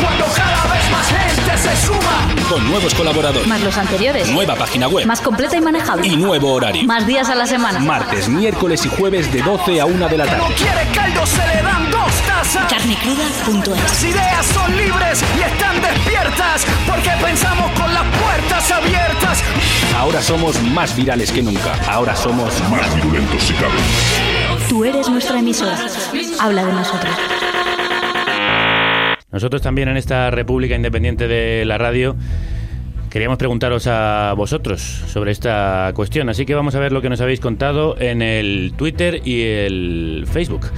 [0.00, 2.48] Cuando cada vez más gente se suma.
[2.48, 4.28] con nuevos colaboradores, Más los anteriores.
[4.30, 6.06] nueva página web Más completa y manejable.
[6.06, 6.84] y nuevo horario.
[6.84, 7.78] Más días a la semana.
[7.80, 10.54] Martes, miércoles y jueves de 12 a 1 de la No tarde.
[10.54, 12.72] quiere caldo, se le dan dos tazas.
[12.72, 19.42] Carnecruda.es Las ideas son libres y están despiertas porque pensamos con las puertas abiertas.
[19.98, 21.74] Ahora somos más virales que nunca.
[21.90, 23.74] Ahora somos más violentos si cabe.
[24.68, 25.76] Tú eres nuestra emisora.
[26.40, 27.14] Habla de nosotros.
[29.30, 32.16] Nosotros también en esta República Independiente de la Radio
[33.10, 37.20] queríamos preguntaros a vosotros sobre esta cuestión, así que vamos a ver lo que nos
[37.20, 40.70] habéis contado en el Twitter y el Facebook.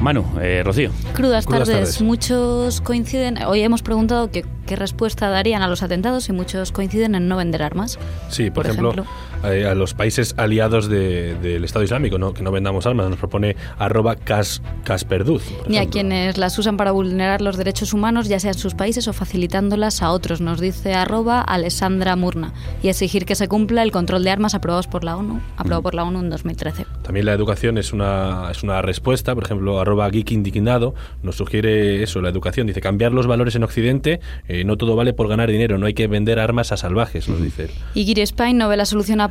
[0.00, 0.90] Manu, eh, Rocío.
[1.14, 1.68] Crudas, Crudas tardes.
[1.68, 2.02] tardes.
[2.02, 3.42] Muchos coinciden.
[3.44, 7.36] Hoy hemos preguntado qué, qué respuesta darían a los atentados y muchos coinciden en no
[7.36, 7.98] vender armas.
[8.28, 9.06] Sí, por, ejemplo,
[9.46, 12.34] a los países aliados de- del Estado Islámico, ¿no?
[12.34, 15.44] que no vendamos armas, nos propone arroba cas, casperduz.
[15.68, 19.08] Ni a quienes las usan para vulnerar los derechos humanos, ya sea en sus países
[19.08, 22.52] o facilitándolas a otros, nos dice arroba Alessandra Murna.
[22.82, 25.94] Y exigir que se cumpla el control de armas aprobados por la ONU, aprobado por
[25.94, 26.86] la ONU en 2013.
[27.02, 32.02] También la educación es una, es una respuesta, por ejemplo, arroba geek indignado nos sugiere
[32.02, 35.50] eso, la educación, dice cambiar los valores en Occidente, eh, no todo vale por ganar
[35.50, 37.70] dinero, no hay que vender armas a salvajes, nos dice él.
[37.94, 39.30] Y Giri Spain no ve la solución a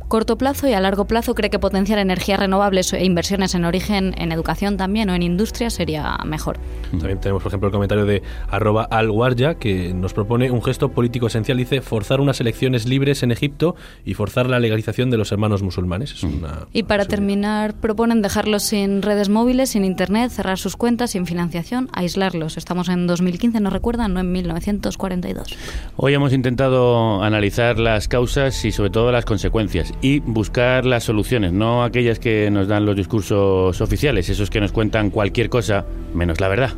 [0.11, 4.13] corto plazo y a largo plazo cree que potenciar energías renovables e inversiones en origen,
[4.17, 6.57] en educación también o en industria sería mejor.
[6.91, 11.27] También tenemos, por ejemplo, el comentario de arroba alwarja, que nos propone un gesto político
[11.27, 11.57] esencial.
[11.57, 16.11] Dice forzar unas elecciones libres en Egipto y forzar la legalización de los hermanos musulmanes.
[16.11, 16.67] Es una...
[16.73, 21.87] Y para terminar, proponen dejarlos sin redes móviles, sin internet, cerrar sus cuentas, sin financiación,
[21.93, 22.57] aislarlos.
[22.57, 24.13] Estamos en 2015, ¿no recuerdan?
[24.13, 25.55] No en 1942.
[25.95, 31.53] Hoy hemos intentado analizar las causas y sobre todo las consecuencias y buscar las soluciones,
[31.53, 36.39] no aquellas que nos dan los discursos oficiales, esos que nos cuentan cualquier cosa menos
[36.39, 36.71] la verdad.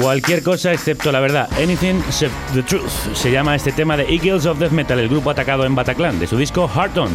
[0.00, 1.48] Cualquier cosa excepto la verdad.
[1.60, 2.88] Anything except the truth.
[3.14, 6.28] Se llama este tema de Eagles of Death Metal, el grupo atacado en Bataclan, de
[6.28, 7.10] su disco Heart On.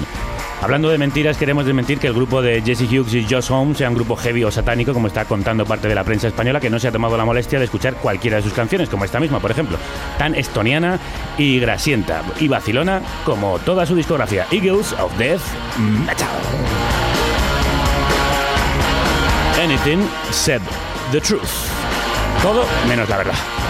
[0.63, 3.89] Hablando de mentiras, queremos desmentir que el grupo de Jesse Hughes y Josh Holmes sea
[3.89, 6.79] un grupo heavy o satánico, como está contando parte de la prensa española, que no
[6.79, 9.51] se ha tomado la molestia de escuchar cualquiera de sus canciones, como esta misma, por
[9.51, 9.77] ejemplo.
[10.17, 11.01] Tan estoniana
[11.37, 14.47] y grasienta y vacilona como toda su discografía.
[14.51, 15.41] Eagles of Death
[16.07, 16.29] Metal.
[19.61, 20.65] Anything except
[21.11, 21.41] the truth.
[22.41, 23.62] Todo menos la verdad.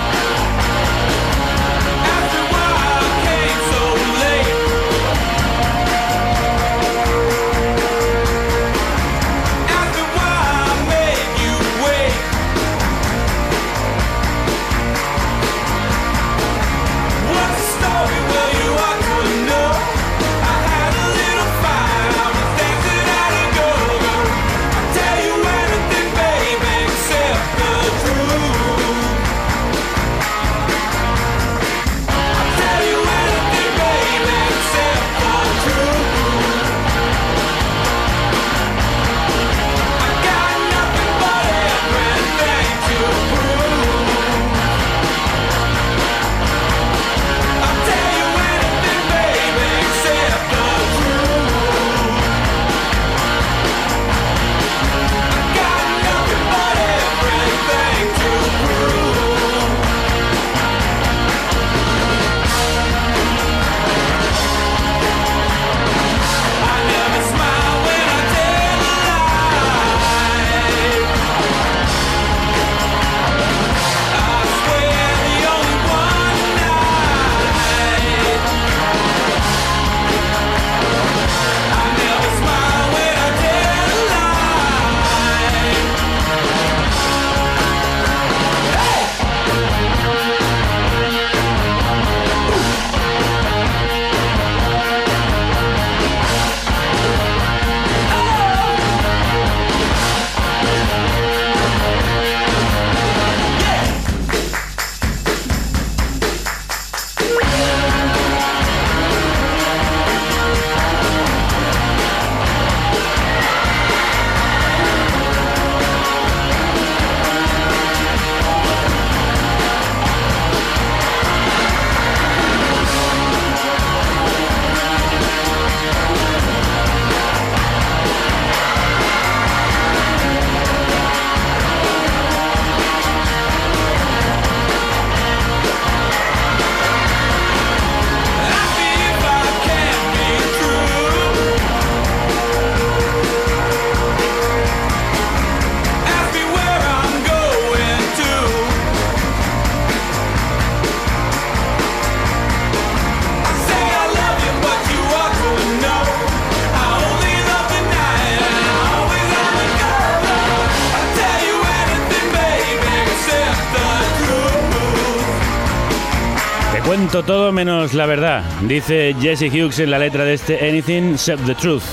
[167.22, 171.54] Todo menos la verdad, dice Jesse Hughes en la letra de este Anything Except the
[171.54, 171.84] Truth,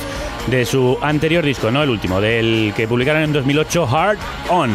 [0.47, 4.19] de su anterior disco, no el último, del que publicaron en 2008, Hard
[4.49, 4.71] On.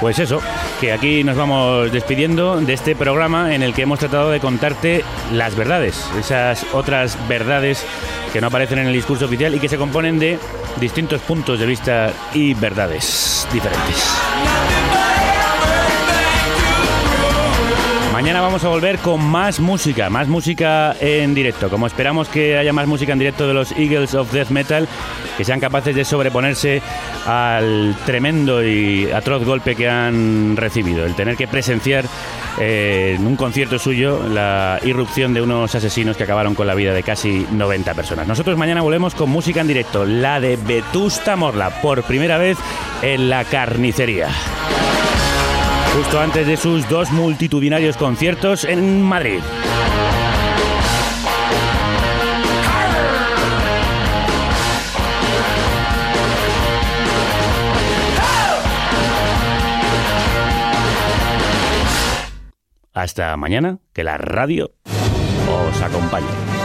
[0.00, 0.42] Pues eso,
[0.82, 5.02] que aquí nos vamos despidiendo de este programa en el que hemos tratado de contarte
[5.32, 7.86] las verdades, esas otras verdades
[8.34, 10.38] que no aparecen en el discurso oficial y que se componen de
[10.78, 14.57] distintos puntos de vista y verdades diferentes.
[18.18, 21.70] Mañana vamos a volver con más música, más música en directo.
[21.70, 24.88] Como esperamos que haya más música en directo de los Eagles of Death Metal,
[25.36, 26.82] que sean capaces de sobreponerse
[27.24, 31.06] al tremendo y atroz golpe que han recibido.
[31.06, 32.06] El tener que presenciar
[32.58, 36.92] eh, en un concierto suyo la irrupción de unos asesinos que acabaron con la vida
[36.92, 38.26] de casi 90 personas.
[38.26, 42.58] Nosotros mañana volvemos con música en directo, la de Vetusta Morla, por primera vez
[43.00, 44.28] en la carnicería
[45.98, 49.40] justo antes de sus dos multitudinarios conciertos en Madrid.
[62.94, 66.57] Hasta mañana, que la radio os acompañe.